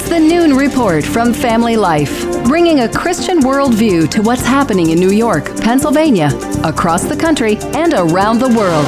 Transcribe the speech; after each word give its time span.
It's 0.00 0.08
the 0.08 0.18
Noon 0.18 0.56
Report 0.56 1.04
from 1.04 1.34
Family 1.34 1.76
Life, 1.76 2.24
bringing 2.44 2.80
a 2.80 2.88
Christian 2.88 3.40
worldview 3.40 4.10
to 4.12 4.22
what's 4.22 4.40
happening 4.40 4.92
in 4.92 4.98
New 4.98 5.10
York, 5.10 5.44
Pennsylvania, 5.58 6.30
across 6.64 7.04
the 7.04 7.14
country, 7.14 7.58
and 7.74 7.92
around 7.92 8.38
the 8.38 8.48
world. 8.48 8.86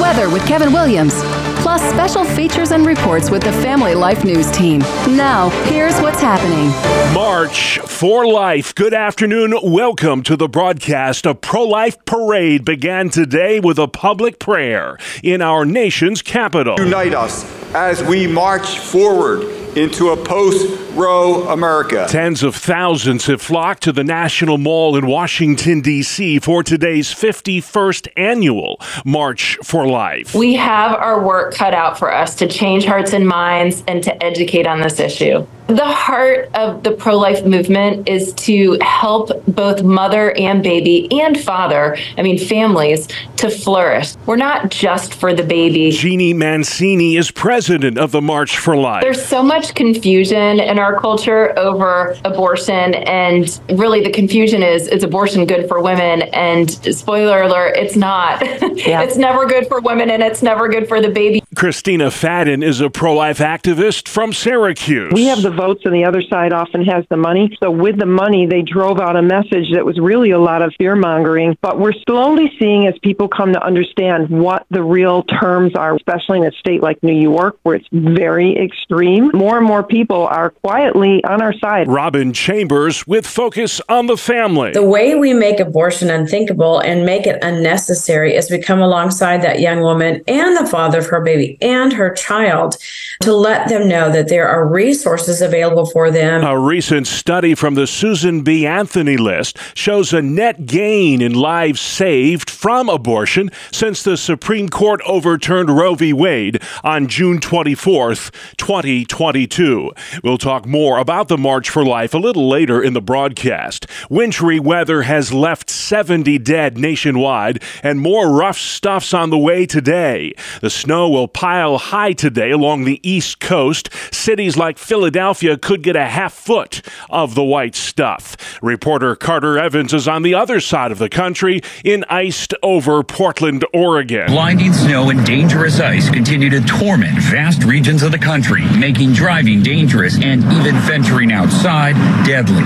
Weather 0.00 0.30
with 0.30 0.46
Kevin 0.46 0.72
Williams, 0.72 1.12
plus 1.60 1.82
special 1.92 2.24
features 2.24 2.70
and 2.70 2.86
reports 2.86 3.30
with 3.30 3.42
the 3.42 3.50
Family 3.50 3.96
Life 3.96 4.24
News 4.24 4.48
team. 4.52 4.78
Now, 5.16 5.48
here's 5.64 6.00
what's 6.00 6.20
happening. 6.20 6.68
March 7.12 7.80
for 7.80 8.24
Life. 8.24 8.76
Good 8.76 8.94
afternoon. 8.94 9.58
Welcome 9.60 10.22
to 10.22 10.36
the 10.36 10.48
broadcast. 10.48 11.26
A 11.26 11.34
pro 11.34 11.64
life 11.64 12.02
parade 12.04 12.64
began 12.64 13.10
today 13.10 13.58
with 13.58 13.80
a 13.80 13.88
public 13.88 14.38
prayer 14.38 14.98
in 15.20 15.42
our 15.42 15.64
nation's 15.64 16.22
capital. 16.22 16.76
Unite 16.78 17.12
us 17.12 17.44
as 17.74 18.04
we 18.04 18.28
march 18.28 18.78
forward 18.78 19.63
into 19.76 20.10
a 20.10 20.16
post 20.16 20.80
Roe 20.94 21.48
America. 21.48 22.06
Tens 22.08 22.44
of 22.44 22.54
thousands 22.54 23.26
have 23.26 23.42
flocked 23.42 23.82
to 23.82 23.92
the 23.92 24.04
National 24.04 24.58
Mall 24.58 24.96
in 24.96 25.06
Washington, 25.06 25.80
D.C. 25.80 26.38
for 26.38 26.62
today's 26.62 27.12
51st 27.12 28.08
annual 28.16 28.80
March 29.04 29.58
for 29.64 29.86
Life. 29.86 30.34
We 30.34 30.54
have 30.54 30.92
our 30.92 31.20
work 31.24 31.54
cut 31.54 31.74
out 31.74 31.98
for 31.98 32.14
us 32.14 32.36
to 32.36 32.46
change 32.46 32.84
hearts 32.84 33.12
and 33.12 33.26
minds 33.26 33.82
and 33.88 34.02
to 34.04 34.22
educate 34.22 34.66
on 34.66 34.80
this 34.80 35.00
issue. 35.00 35.44
The 35.66 35.86
heart 35.86 36.50
of 36.52 36.82
the 36.82 36.92
pro 36.92 37.16
life 37.16 37.46
movement 37.46 38.06
is 38.06 38.34
to 38.34 38.76
help 38.82 39.30
both 39.46 39.82
mother 39.82 40.36
and 40.36 40.62
baby 40.62 41.08
and 41.22 41.40
father, 41.40 41.96
I 42.18 42.22
mean, 42.22 42.38
families, 42.38 43.08
to 43.36 43.48
flourish. 43.48 44.14
We're 44.26 44.36
not 44.36 44.70
just 44.70 45.14
for 45.14 45.32
the 45.32 45.42
baby. 45.42 45.90
Jeanne 45.90 46.36
Mancini 46.36 47.16
is 47.16 47.30
president 47.30 47.96
of 47.96 48.12
the 48.12 48.20
March 48.20 48.58
for 48.58 48.76
Life. 48.76 49.02
There's 49.02 49.24
so 49.24 49.42
much 49.42 49.63
confusion 49.72 50.60
in 50.60 50.78
our 50.78 50.98
culture 50.98 51.56
over 51.58 52.16
abortion, 52.24 52.94
and 52.94 53.60
really 53.70 54.02
the 54.02 54.10
confusion 54.10 54.62
is 54.62 54.88
is 54.88 55.02
abortion 55.02 55.46
good 55.46 55.68
for 55.68 55.80
women? 55.80 56.22
And 56.32 56.70
spoiler 56.70 57.42
alert, 57.42 57.76
it's 57.76 57.96
not. 57.96 58.42
Yeah. 58.74 59.02
it's 59.02 59.16
never 59.16 59.46
good 59.46 59.68
for 59.68 59.80
women 59.80 60.10
and 60.10 60.22
it's 60.22 60.42
never 60.42 60.68
good 60.68 60.88
for 60.88 61.00
the 61.00 61.08
baby. 61.08 61.43
Christina 61.54 62.06
Fadden 62.06 62.64
is 62.64 62.80
a 62.80 62.90
pro 62.90 63.14
life 63.14 63.38
activist 63.38 64.08
from 64.08 64.32
Syracuse. 64.32 65.12
We 65.12 65.26
have 65.26 65.42
the 65.42 65.50
votes, 65.50 65.82
and 65.84 65.94
the 65.94 66.04
other 66.04 66.22
side 66.22 66.52
often 66.52 66.84
has 66.84 67.04
the 67.10 67.16
money. 67.16 67.56
So, 67.62 67.70
with 67.70 67.98
the 67.98 68.06
money, 68.06 68.46
they 68.46 68.62
drove 68.62 68.98
out 68.98 69.16
a 69.16 69.22
message 69.22 69.72
that 69.72 69.84
was 69.84 69.98
really 69.98 70.30
a 70.30 70.38
lot 70.38 70.62
of 70.62 70.74
fear 70.78 70.96
mongering. 70.96 71.56
But 71.60 71.78
we're 71.78 71.92
slowly 72.08 72.52
seeing 72.58 72.86
as 72.86 72.98
people 73.02 73.28
come 73.28 73.52
to 73.52 73.62
understand 73.62 74.30
what 74.30 74.66
the 74.70 74.82
real 74.82 75.22
terms 75.22 75.74
are, 75.74 75.94
especially 75.94 76.38
in 76.38 76.46
a 76.46 76.52
state 76.52 76.82
like 76.82 77.02
New 77.02 77.18
York, 77.18 77.58
where 77.62 77.76
it's 77.76 77.88
very 77.92 78.56
extreme. 78.56 79.30
More 79.34 79.58
and 79.58 79.66
more 79.66 79.82
people 79.82 80.26
are 80.26 80.50
quietly 80.50 81.22
on 81.24 81.40
our 81.40 81.52
side. 81.58 81.88
Robyn 81.88 82.32
Chambers 82.32 83.06
with 83.06 83.26
Focus 83.26 83.80
on 83.88 84.06
the 84.06 84.16
Family. 84.16 84.72
The 84.72 84.82
way 84.82 85.14
we 85.14 85.32
make 85.32 85.60
abortion 85.60 86.10
unthinkable 86.10 86.80
and 86.80 87.04
make 87.04 87.26
it 87.26 87.38
unnecessary 87.42 88.34
is 88.34 88.50
we 88.50 88.58
come 88.60 88.80
alongside 88.80 89.42
that 89.42 89.60
young 89.60 89.80
woman 89.80 90.22
and 90.26 90.56
the 90.56 90.68
father 90.70 90.98
of 90.98 91.06
her 91.06 91.20
baby 91.20 91.43
and 91.60 91.92
her 91.92 92.10
child 92.14 92.76
to 93.20 93.34
let 93.34 93.68
them 93.68 93.88
know 93.88 94.10
that 94.10 94.28
there 94.28 94.48
are 94.48 94.66
resources 94.66 95.40
available 95.40 95.86
for 95.86 96.10
them. 96.10 96.42
A 96.42 96.58
recent 96.58 97.06
study 97.06 97.54
from 97.54 97.74
the 97.74 97.86
Susan 97.86 98.42
B. 98.42 98.66
Anthony 98.66 99.16
list 99.16 99.58
shows 99.74 100.12
a 100.12 100.22
net 100.22 100.66
gain 100.66 101.22
in 101.22 101.32
lives 101.34 101.80
saved 101.80 102.50
from 102.50 102.88
abortion 102.88 103.50
since 103.72 104.02
the 104.02 104.16
Supreme 104.16 104.68
Court 104.68 105.00
overturned 105.06 105.70
Roe 105.70 105.94
v. 105.94 106.12
Wade 106.12 106.62
on 106.82 107.06
June 107.06 107.38
24th, 107.40 108.30
2022. 108.56 109.92
We'll 110.22 110.38
talk 110.38 110.66
more 110.66 110.98
about 110.98 111.28
the 111.28 111.38
March 111.38 111.70
for 111.70 111.84
Life 111.84 112.14
a 112.14 112.18
little 112.18 112.48
later 112.48 112.82
in 112.82 112.92
the 112.92 113.00
broadcast. 113.00 113.86
Wintry 114.10 114.58
weather 114.60 115.02
has 115.02 115.32
left 115.32 115.70
70 115.70 116.38
dead 116.38 116.78
nationwide 116.78 117.62
and 117.82 118.00
more 118.00 118.30
rough 118.30 118.58
stuff's 118.58 119.14
on 119.14 119.30
the 119.30 119.38
way 119.38 119.66
today. 119.66 120.32
The 120.60 120.70
snow 120.70 121.08
will 121.08 121.28
pile 121.34 121.76
high 121.76 122.12
today 122.12 122.50
along 122.50 122.84
the 122.84 123.00
east 123.02 123.40
coast. 123.40 123.90
Cities 124.14 124.56
like 124.56 124.78
Philadelphia 124.78 125.58
could 125.58 125.82
get 125.82 125.96
a 125.96 126.06
half 126.06 126.32
foot 126.32 126.80
of 127.10 127.34
the 127.34 127.42
white 127.42 127.74
stuff. 127.74 128.58
Reporter 128.62 129.14
Carter 129.16 129.58
Evans 129.58 129.92
is 129.92 130.08
on 130.08 130.22
the 130.22 130.34
other 130.34 130.60
side 130.60 130.92
of 130.92 130.98
the 130.98 131.10
country 131.10 131.60
in 131.84 132.04
iced 132.08 132.54
over 132.62 133.02
Portland, 133.02 133.66
Oregon. 133.74 134.26
Blinding 134.28 134.72
snow 134.72 135.10
and 135.10 135.26
dangerous 135.26 135.80
ice 135.80 136.08
continue 136.08 136.48
to 136.50 136.60
torment 136.62 137.18
vast 137.18 137.64
regions 137.64 138.02
of 138.02 138.12
the 138.12 138.18
country, 138.18 138.64
making 138.78 139.12
driving 139.12 139.62
dangerous 139.62 140.14
and 140.22 140.42
even 140.44 140.76
venturing 140.76 141.32
outside 141.32 141.94
deadly. 142.24 142.62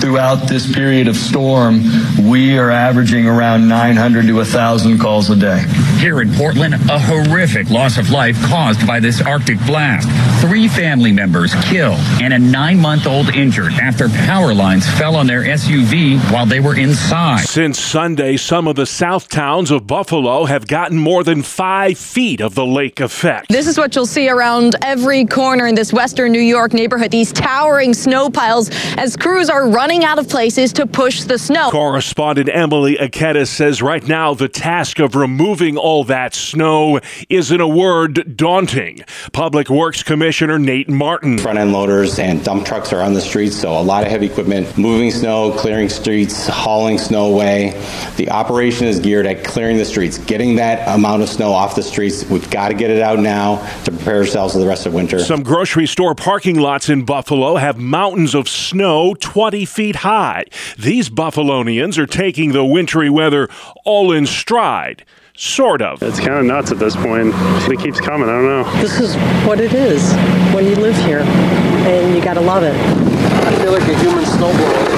Throughout 0.00 0.48
this 0.48 0.72
period 0.72 1.08
of 1.08 1.16
storm, 1.16 1.82
we 2.28 2.56
are 2.58 2.70
averaging 2.70 3.26
around 3.26 3.68
900 3.68 4.26
to 4.26 4.32
1,000 4.34 4.98
calls 4.98 5.28
a 5.30 5.36
day. 5.36 5.64
Here 5.98 6.20
in 6.20 6.32
Portland, 6.34 6.74
a 6.74 6.98
horrific 6.98 7.68
loss 7.70 7.98
of 7.98 8.10
life 8.12 8.40
caused 8.42 8.86
by 8.86 9.00
this 9.00 9.22
Arctic 9.22 9.58
blast. 9.64 10.06
Three 10.46 10.68
family 10.68 11.12
members 11.12 11.54
killed 11.64 11.98
and 12.20 12.34
a 12.34 12.38
nine 12.38 12.78
month 12.78 13.06
old 13.06 13.30
injured 13.30 13.72
after 13.72 14.10
power 14.10 14.52
lines 14.52 14.86
fell 14.98 15.16
on 15.16 15.26
their 15.26 15.42
SUV 15.44 16.18
while 16.30 16.44
they 16.44 16.60
were 16.60 16.76
inside. 16.76 17.40
Since 17.40 17.78
Sunday, 17.78 18.36
some 18.36 18.68
of 18.68 18.76
the 18.76 18.84
south 18.84 19.28
towns 19.28 19.70
of 19.70 19.86
Buffalo 19.86 20.44
have 20.44 20.66
gotten 20.66 20.98
more 20.98 21.24
than 21.24 21.42
five 21.42 21.96
feet 21.96 22.42
of 22.42 22.54
the 22.54 22.66
lake 22.66 23.00
effect. 23.00 23.48
This 23.48 23.66
is 23.66 23.78
what 23.78 23.96
you'll 23.96 24.04
see 24.04 24.28
around 24.28 24.76
every 24.82 25.24
corner 25.24 25.66
in 25.66 25.74
this 25.74 25.92
western 25.92 26.32
New 26.32 26.40
York 26.40 26.74
neighborhood 26.74 27.10
these 27.10 27.32
towering 27.32 27.94
snow 27.94 28.28
piles 28.28 28.70
as 28.98 29.16
crews 29.16 29.48
are 29.48 29.68
running 29.68 30.04
out 30.04 30.18
of 30.18 30.28
places 30.28 30.72
to 30.74 30.86
push 30.86 31.22
the 31.22 31.38
snow. 31.38 31.70
Correspondent 31.70 32.50
Emily 32.52 32.96
Aketa 32.96 33.46
says 33.46 33.80
right 33.80 34.06
now 34.06 34.34
the 34.34 34.48
task 34.48 34.98
of 34.98 35.14
removing 35.14 35.78
all 35.78 36.04
that 36.04 36.34
snow 36.34 37.00
is, 37.28 37.52
in 37.52 37.60
a 37.60 37.68
word, 37.68 38.01
daunting. 38.08 39.04
Public 39.32 39.68
Works 39.70 40.02
Commissioner 40.02 40.58
Nate 40.58 40.88
Marton. 40.88 41.38
Front 41.38 41.58
end 41.58 41.72
loaders 41.72 42.18
and 42.18 42.44
dump 42.44 42.66
trucks 42.66 42.92
are 42.92 43.00
on 43.00 43.14
the 43.14 43.20
streets, 43.20 43.56
so 43.56 43.78
a 43.78 43.82
lot 43.82 44.04
of 44.04 44.10
heavy 44.10 44.26
equipment 44.26 44.76
moving 44.78 45.10
snow, 45.10 45.52
clearing 45.52 45.88
streets, 45.88 46.46
hauling 46.46 46.98
snow 46.98 47.32
away. 47.32 47.70
The 48.16 48.30
operation 48.30 48.86
is 48.86 49.00
geared 49.00 49.26
at 49.26 49.44
clearing 49.44 49.78
the 49.78 49.84
streets, 49.84 50.18
getting 50.18 50.56
that 50.56 50.86
amount 50.94 51.22
of 51.22 51.28
snow 51.28 51.52
off 51.52 51.74
the 51.74 51.82
streets. 51.82 52.24
We've 52.28 52.48
got 52.50 52.68
to 52.68 52.74
get 52.74 52.90
it 52.90 53.02
out 53.02 53.18
now 53.18 53.56
to 53.84 53.90
prepare 53.90 54.18
ourselves 54.18 54.54
for 54.54 54.60
the 54.60 54.66
rest 54.66 54.86
of 54.86 54.94
winter. 54.94 55.18
Some 55.20 55.42
grocery 55.42 55.86
store 55.86 56.14
parking 56.14 56.58
lots 56.58 56.88
in 56.88 57.04
Buffalo 57.04 57.56
have 57.56 57.78
mountains 57.78 58.34
of 58.34 58.48
snow 58.48 59.14
20 59.14 59.64
feet 59.64 59.96
high. 59.96 60.44
These 60.78 61.10
Buffalonians 61.10 61.98
are 61.98 62.06
taking 62.06 62.52
the 62.52 62.64
wintry 62.64 63.10
weather 63.10 63.48
all 63.84 64.12
in 64.12 64.26
stride. 64.26 65.04
Sort 65.34 65.80
of. 65.80 66.02
It's 66.02 66.20
kind 66.20 66.34
of 66.34 66.44
nuts 66.44 66.70
at 66.70 66.78
this 66.78 66.94
point. 66.94 67.32
It 67.70 67.80
keeps 67.80 68.00
coming. 68.00 68.28
I 68.28 68.32
don't 68.32 68.44
know. 68.44 68.64
This 68.82 69.00
is 69.00 69.16
what 69.46 69.60
it 69.60 69.72
is 69.72 70.12
when 70.54 70.66
you 70.66 70.74
live 70.76 70.96
here, 71.04 71.20
and 71.20 72.14
you 72.14 72.22
got 72.22 72.34
to 72.34 72.40
love 72.40 72.62
it. 72.62 72.74
I 72.74 73.54
feel 73.62 73.72
like 73.72 73.82
a 73.82 73.98
human 73.98 74.24
snowblower. 74.24 74.92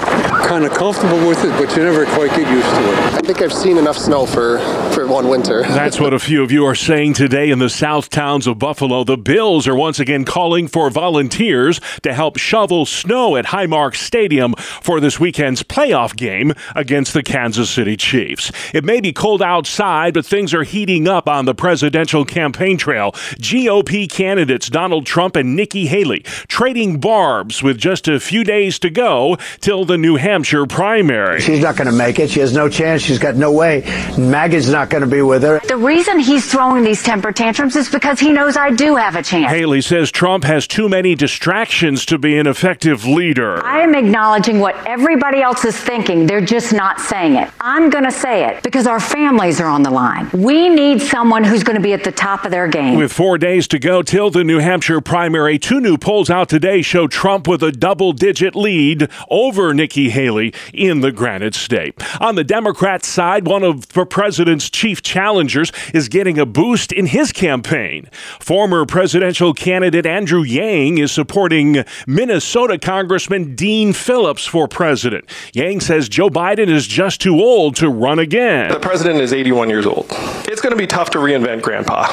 I 0.44 0.60
don't 0.60 0.62
know 0.62 0.68
where 0.68 0.68
to 0.68 0.74
put 0.74 0.94
it 0.94 0.94
kind 0.94 0.94
of 0.94 0.94
comfortable 0.94 1.28
with 1.28 1.44
it, 1.44 1.50
but 1.58 1.76
you 1.76 1.82
never 1.82 2.04
quite 2.06 2.30
get 2.30 2.48
used 2.50 2.68
to 2.68 2.92
it. 2.92 2.98
I 3.14 3.18
think 3.20 3.42
I've 3.42 3.52
seen 3.52 3.78
enough 3.78 3.96
snow 3.96 4.26
for, 4.26 4.58
for 4.92 5.06
one 5.06 5.28
winter. 5.28 5.62
That's 5.68 5.98
what 5.98 6.12
a 6.12 6.18
few 6.18 6.42
of 6.42 6.52
you 6.52 6.64
are 6.66 6.74
saying 6.74 7.14
today 7.14 7.50
in 7.50 7.58
the 7.58 7.68
south 7.68 8.10
towns 8.10 8.46
of 8.46 8.58
Buffalo. 8.58 9.04
The 9.04 9.16
Bills 9.16 9.66
are 9.66 9.74
once 9.74 9.98
again 9.98 10.24
calling 10.24 10.68
for 10.68 10.90
volunteers 10.90 11.80
to 12.02 12.12
help 12.12 12.38
shovel 12.38 12.86
snow 12.86 13.36
at 13.36 13.46
Highmark 13.46 13.96
Stadium 13.96 14.54
for 14.54 15.00
this 15.00 15.18
weekend's 15.18 15.62
playoff 15.62 16.16
game 16.16 16.52
against 16.74 17.14
the 17.14 17.22
Kansas 17.22 17.70
City 17.70 17.96
Chiefs. 17.96 18.52
It 18.72 18.84
may 18.84 19.00
be 19.00 19.12
cold 19.12 19.42
outside, 19.42 20.14
but 20.14 20.26
things 20.26 20.54
are 20.54 20.62
heating 20.62 21.08
up 21.08 21.28
on 21.28 21.46
the 21.46 21.54
presidential 21.54 22.24
campaign 22.24 22.76
trail. 22.76 23.12
GOP 23.12 24.10
candidates 24.10 24.68
Donald 24.68 25.06
Trump 25.06 25.36
and 25.36 25.56
Nikki 25.56 25.86
Haley 25.86 26.20
trading 26.48 27.00
barbs 27.00 27.62
with 27.62 27.78
just 27.78 28.08
a 28.08 28.20
few 28.20 28.44
days 28.44 28.78
to 28.80 28.90
go 28.90 29.36
till 29.60 29.84
the 29.84 29.98
New 29.98 30.16
Hampshire 30.16 30.34
Hampshire 30.44 30.66
primary. 30.66 31.40
She's 31.40 31.60
not 31.60 31.74
going 31.74 31.90
to 31.90 31.96
make 31.96 32.18
it. 32.18 32.28
She 32.28 32.40
has 32.40 32.52
no 32.52 32.68
chance. 32.68 33.00
She's 33.00 33.18
got 33.18 33.34
no 33.34 33.50
way. 33.50 33.80
MAGA's 34.18 34.68
not 34.68 34.90
going 34.90 35.00
to 35.00 35.08
be 35.08 35.22
with 35.22 35.42
her. 35.42 35.58
The 35.66 35.78
reason 35.78 36.18
he's 36.18 36.44
throwing 36.52 36.84
these 36.84 37.02
temper 37.02 37.32
tantrums 37.32 37.76
is 37.76 37.88
because 37.88 38.20
he 38.20 38.30
knows 38.30 38.54
I 38.54 38.70
do 38.70 38.94
have 38.96 39.16
a 39.16 39.22
chance. 39.22 39.50
Haley 39.50 39.80
says 39.80 40.10
Trump 40.10 40.44
has 40.44 40.66
too 40.66 40.86
many 40.86 41.14
distractions 41.14 42.04
to 42.04 42.18
be 42.18 42.36
an 42.36 42.46
effective 42.46 43.06
leader. 43.06 43.64
I 43.64 43.80
am 43.80 43.94
acknowledging 43.94 44.60
what 44.60 44.76
everybody 44.86 45.40
else 45.40 45.64
is 45.64 45.78
thinking. 45.78 46.26
They're 46.26 46.44
just 46.44 46.74
not 46.74 47.00
saying 47.00 47.36
it. 47.36 47.50
I'm 47.58 47.88
going 47.88 48.04
to 48.04 48.12
say 48.12 48.46
it 48.46 48.62
because 48.62 48.86
our 48.86 49.00
families 49.00 49.62
are 49.62 49.68
on 49.68 49.82
the 49.82 49.90
line. 49.90 50.28
We 50.34 50.68
need 50.68 51.00
someone 51.00 51.42
who's 51.42 51.64
going 51.64 51.76
to 51.76 51.82
be 51.82 51.94
at 51.94 52.04
the 52.04 52.12
top 52.12 52.44
of 52.44 52.50
their 52.50 52.68
game. 52.68 52.98
With 52.98 53.14
four 53.14 53.38
days 53.38 53.66
to 53.68 53.78
go 53.78 54.02
till 54.02 54.28
the 54.28 54.44
New 54.44 54.58
Hampshire 54.58 55.00
primary, 55.00 55.58
two 55.58 55.80
new 55.80 55.96
polls 55.96 56.28
out 56.28 56.50
today 56.50 56.82
show 56.82 57.06
Trump 57.06 57.48
with 57.48 57.62
a 57.62 57.72
double 57.72 58.12
digit 58.12 58.54
lead 58.54 59.08
over 59.30 59.72
Nikki 59.72 60.10
Haley. 60.10 60.23
Haley 60.24 60.54
in 60.72 61.02
the 61.02 61.12
Granite 61.12 61.54
State. 61.54 61.94
On 62.18 62.34
the 62.34 62.44
Democrat 62.44 63.04
side, 63.04 63.46
one 63.46 63.62
of 63.62 63.88
the 63.88 64.06
president's 64.06 64.70
chief 64.70 65.02
challengers 65.02 65.70
is 65.92 66.08
getting 66.08 66.38
a 66.38 66.46
boost 66.46 66.92
in 66.92 67.04
his 67.04 67.30
campaign. 67.30 68.08
Former 68.40 68.86
presidential 68.86 69.52
candidate 69.52 70.06
Andrew 70.06 70.40
Yang 70.40 70.96
is 70.96 71.12
supporting 71.12 71.84
Minnesota 72.06 72.78
Congressman 72.78 73.54
Dean 73.54 73.92
Phillips 73.92 74.46
for 74.46 74.66
president. 74.66 75.28
Yang 75.52 75.80
says 75.80 76.08
Joe 76.08 76.30
Biden 76.30 76.68
is 76.68 76.86
just 76.86 77.20
too 77.20 77.38
old 77.38 77.76
to 77.76 77.90
run 77.90 78.18
again. 78.18 78.70
The 78.70 78.80
president 78.80 79.20
is 79.20 79.34
81 79.34 79.68
years 79.68 79.84
old. 79.84 80.06
It's 80.48 80.62
going 80.62 80.72
to 80.72 80.78
be 80.78 80.86
tough 80.86 81.10
to 81.10 81.18
reinvent 81.18 81.60
grandpa. 81.60 82.06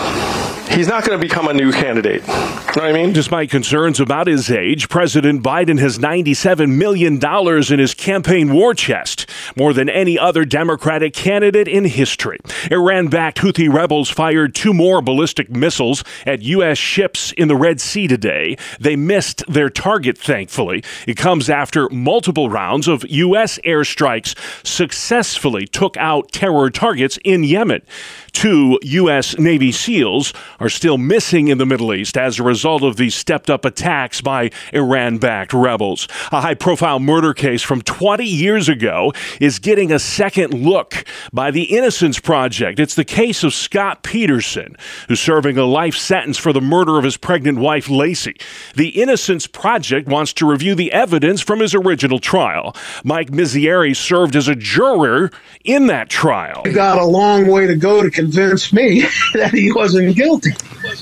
He's 0.69 0.87
not 0.87 1.05
going 1.05 1.19
to 1.19 1.25
become 1.25 1.47
a 1.47 1.53
new 1.53 1.71
candidate. 1.71 2.21
You 2.21 2.33
know 2.33 2.43
what 2.73 2.83
I 2.83 2.93
mean? 2.93 3.11
Despite 3.13 3.49
concerns 3.49 3.99
about 3.99 4.27
his 4.27 4.49
age, 4.49 4.87
President 4.87 5.43
Biden 5.43 5.79
has 5.79 5.97
$97 5.99 6.75
million 6.75 7.19
in 7.21 7.79
his 7.79 7.93
campaign 8.01 8.51
war 8.51 8.74
chest, 8.74 9.30
more 9.56 9.74
than 9.74 9.88
any 9.89 10.19
other 10.19 10.44
Democratic 10.44 11.13
candidate 11.13 11.68
in 11.68 11.86
history. 11.86 12.39
Iran 12.69 13.07
backed 13.07 13.38
Houthi 13.38 13.71
rebels 13.71 14.09
fired 14.09 14.53
two 14.56 14.74
more 14.74 15.01
ballistic 15.01 15.50
missiles 15.50 16.03
at 16.25 16.42
U.S. 16.42 16.77
ships 16.77 17.31
in 17.33 17.48
the 17.48 17.56
Red 17.56 17.80
Sea 17.80 18.07
today. 18.07 18.57
They 18.80 18.95
missed 18.95 19.44
their 19.48 19.69
target, 19.69 20.18
thankfully. 20.18 20.83
It 21.07 21.15
comes 21.15 21.50
after 21.50 21.88
multiple 21.89 22.50
rounds 22.50 22.88
of 22.88 23.07
U.S. 23.07 23.59
airstrikes 23.59 24.36
successfully 24.65 25.68
took 25.68 25.95
out 25.98 26.31
terror 26.31 26.69
targets 26.69 27.19
in 27.24 27.44
Yemen. 27.44 27.81
Two 28.31 28.80
U.S. 28.81 29.38
Navy 29.38 29.71
SEALs 29.71 30.33
are 30.59 30.69
still 30.69 30.98
missing 30.98 31.50
in 31.50 31.57
the 31.57 31.65
Middle 31.65 31.94
East 31.94 32.18
as 32.18 32.39
a 32.39 32.44
result 32.44 32.81
of 32.81 32.95
these 32.95 33.13
stepped 33.13 33.50
up 33.50 33.65
attacks 33.65 34.21
by 34.21 34.50
Iran 34.74 35.18
backed 35.18 35.53
rebels. 35.53 36.07
A 36.31 36.42
high 36.42 36.56
profile 36.56 37.00
murder 37.00 37.33
case 37.33 37.62
from 37.62 37.81
20 37.91 38.23
years 38.23 38.69
ago 38.69 39.11
is 39.41 39.59
getting 39.59 39.91
a 39.91 39.99
second 39.99 40.53
look 40.53 41.03
by 41.33 41.51
the 41.51 41.63
Innocence 41.63 42.21
Project. 42.21 42.79
It's 42.79 42.95
the 42.95 43.03
case 43.03 43.43
of 43.43 43.53
Scott 43.53 44.01
Peterson, 44.01 44.77
who's 45.09 45.19
serving 45.19 45.57
a 45.57 45.65
life 45.65 45.95
sentence 45.95 46.38
for 46.38 46.53
the 46.53 46.61
murder 46.61 46.97
of 46.97 47.03
his 47.03 47.17
pregnant 47.17 47.59
wife, 47.59 47.88
Laci. 47.88 48.41
The 48.75 49.01
Innocence 49.01 49.45
Project 49.45 50.07
wants 50.07 50.31
to 50.33 50.49
review 50.49 50.73
the 50.73 50.93
evidence 50.93 51.41
from 51.41 51.59
his 51.59 51.75
original 51.75 52.19
trial. 52.19 52.73
Mike 53.03 53.29
Mizieri 53.29 53.93
served 53.93 54.38
as 54.38 54.47
a 54.47 54.55
juror 54.55 55.29
in 55.65 55.88
that 55.88 56.09
trial. 56.09 56.61
You 56.65 56.71
got 56.71 56.97
a 56.97 57.05
long 57.05 57.47
way 57.47 57.67
to 57.67 57.75
go 57.75 58.01
to 58.01 58.09
convince 58.09 58.71
me 58.71 59.01
that 59.33 59.51
he 59.53 59.73
wasn't 59.73 60.15
guilty 60.15 60.51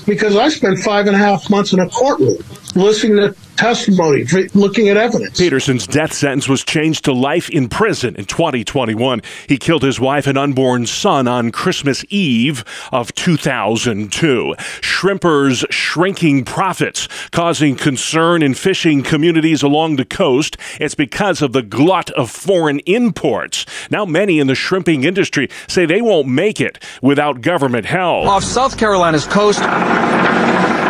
because 0.06 0.34
I 0.34 0.48
spent 0.48 0.80
five 0.80 1.06
and 1.06 1.14
a 1.14 1.18
half 1.18 1.48
months 1.50 1.72
in 1.72 1.78
a 1.78 1.88
courtroom 1.88 2.38
listening 2.76 3.16
to 3.16 3.34
testimony, 3.56 4.24
looking 4.54 4.88
at 4.88 4.96
evidence. 4.96 5.38
Peterson's 5.38 5.86
death 5.86 6.14
sentence 6.14 6.48
was 6.48 6.64
changed 6.64 7.04
to 7.04 7.12
life 7.12 7.50
in 7.50 7.68
prison 7.68 8.16
in 8.16 8.24
2021. 8.24 9.20
He 9.48 9.58
killed 9.58 9.82
his 9.82 10.00
wife 10.00 10.26
and 10.26 10.38
unborn 10.38 10.86
son 10.86 11.28
on 11.28 11.52
Christmas 11.52 12.04
Eve 12.08 12.64
of 12.90 13.14
2002. 13.14 14.54
Shrimpers' 14.80 15.64
shrinking 15.70 16.44
profits 16.44 17.06
causing 17.32 17.76
concern 17.76 18.42
in 18.42 18.54
fishing 18.54 19.02
communities 19.02 19.62
along 19.62 19.96
the 19.96 20.06
coast. 20.06 20.56
It's 20.80 20.94
because 20.94 21.42
of 21.42 21.52
the 21.52 21.62
glut 21.62 22.10
of 22.12 22.30
foreign 22.30 22.78
imports. 22.80 23.66
Now, 23.90 24.06
many 24.06 24.38
in 24.38 24.46
the 24.46 24.54
shrimping 24.54 25.04
industry 25.04 25.50
say 25.68 25.84
they 25.84 26.00
won't 26.00 26.28
make 26.28 26.60
it 26.60 26.82
without 27.02 27.42
government 27.42 27.84
help. 27.84 28.26
Off 28.26 28.44
South 28.44 28.78
Carolina's 28.78 29.26
coast, 29.26 29.60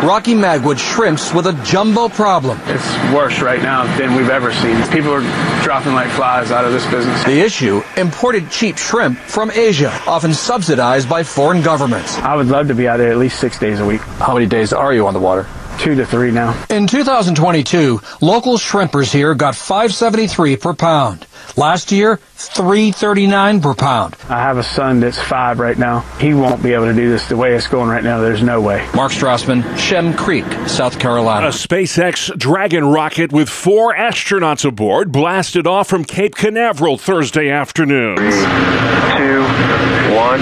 Rocky 0.03 0.33
Magwood 0.33 0.79
shrimps 0.79 1.31
with 1.31 1.45
a 1.45 1.53
jumbo 1.63 2.09
problem. 2.09 2.59
It's 2.65 3.13
worse 3.13 3.39
right 3.39 3.61
now 3.61 3.83
than 3.99 4.15
we've 4.15 4.31
ever 4.31 4.51
seen. 4.51 4.81
People 4.89 5.13
are 5.13 5.21
dropping 5.61 5.93
like 5.93 6.09
flies 6.09 6.49
out 6.49 6.65
of 6.65 6.71
this 6.71 6.83
business. 6.89 7.23
The 7.23 7.39
issue 7.39 7.83
imported 7.97 8.49
cheap 8.49 8.79
shrimp 8.79 9.19
from 9.19 9.51
Asia, 9.51 9.91
often 10.07 10.33
subsidized 10.33 11.07
by 11.07 11.21
foreign 11.21 11.61
governments. 11.61 12.17
I 12.17 12.35
would 12.35 12.47
love 12.47 12.67
to 12.69 12.73
be 12.73 12.87
out 12.87 12.97
there 12.97 13.11
at 13.11 13.17
least 13.19 13.39
six 13.39 13.59
days 13.59 13.79
a 13.79 13.85
week. 13.85 14.01
How 14.01 14.33
many 14.33 14.47
days 14.47 14.73
are 14.73 14.91
you 14.91 15.05
on 15.05 15.13
the 15.13 15.19
water? 15.19 15.47
Two 15.81 15.95
to 15.95 16.05
three 16.05 16.29
now. 16.29 16.63
In 16.69 16.85
2022, 16.85 18.01
local 18.21 18.59
shrimpers 18.59 19.11
here 19.11 19.33
got 19.33 19.55
573 19.55 20.57
per 20.57 20.75
pound. 20.75 21.25
Last 21.57 21.91
year, 21.91 22.17
339 22.35 23.61
per 23.61 23.73
pound. 23.73 24.15
I 24.29 24.39
have 24.43 24.59
a 24.59 24.63
son 24.63 24.99
that's 24.99 25.19
five 25.19 25.57
right 25.57 25.75
now. 25.75 26.01
He 26.19 26.35
won't 26.35 26.61
be 26.61 26.73
able 26.73 26.85
to 26.85 26.93
do 26.93 27.09
this 27.09 27.27
the 27.27 27.35
way 27.35 27.55
it's 27.55 27.65
going 27.65 27.89
right 27.89 28.03
now. 28.03 28.19
There's 28.21 28.43
no 28.43 28.61
way. 28.61 28.87
Mark 28.93 29.11
Strassman, 29.11 29.75
Shem 29.75 30.13
Creek, 30.13 30.45
South 30.67 30.99
Carolina. 30.99 31.47
A 31.47 31.49
SpaceX 31.49 32.37
Dragon 32.37 32.85
rocket 32.85 33.31
with 33.31 33.49
four 33.49 33.95
astronauts 33.95 34.63
aboard 34.63 35.11
blasted 35.11 35.65
off 35.65 35.87
from 35.87 36.05
Cape 36.05 36.35
Canaveral 36.35 36.99
Thursday 36.99 37.49
afternoon. 37.49 38.17
Three, 38.17 38.29
two, 39.17 39.41
one, 40.13 40.41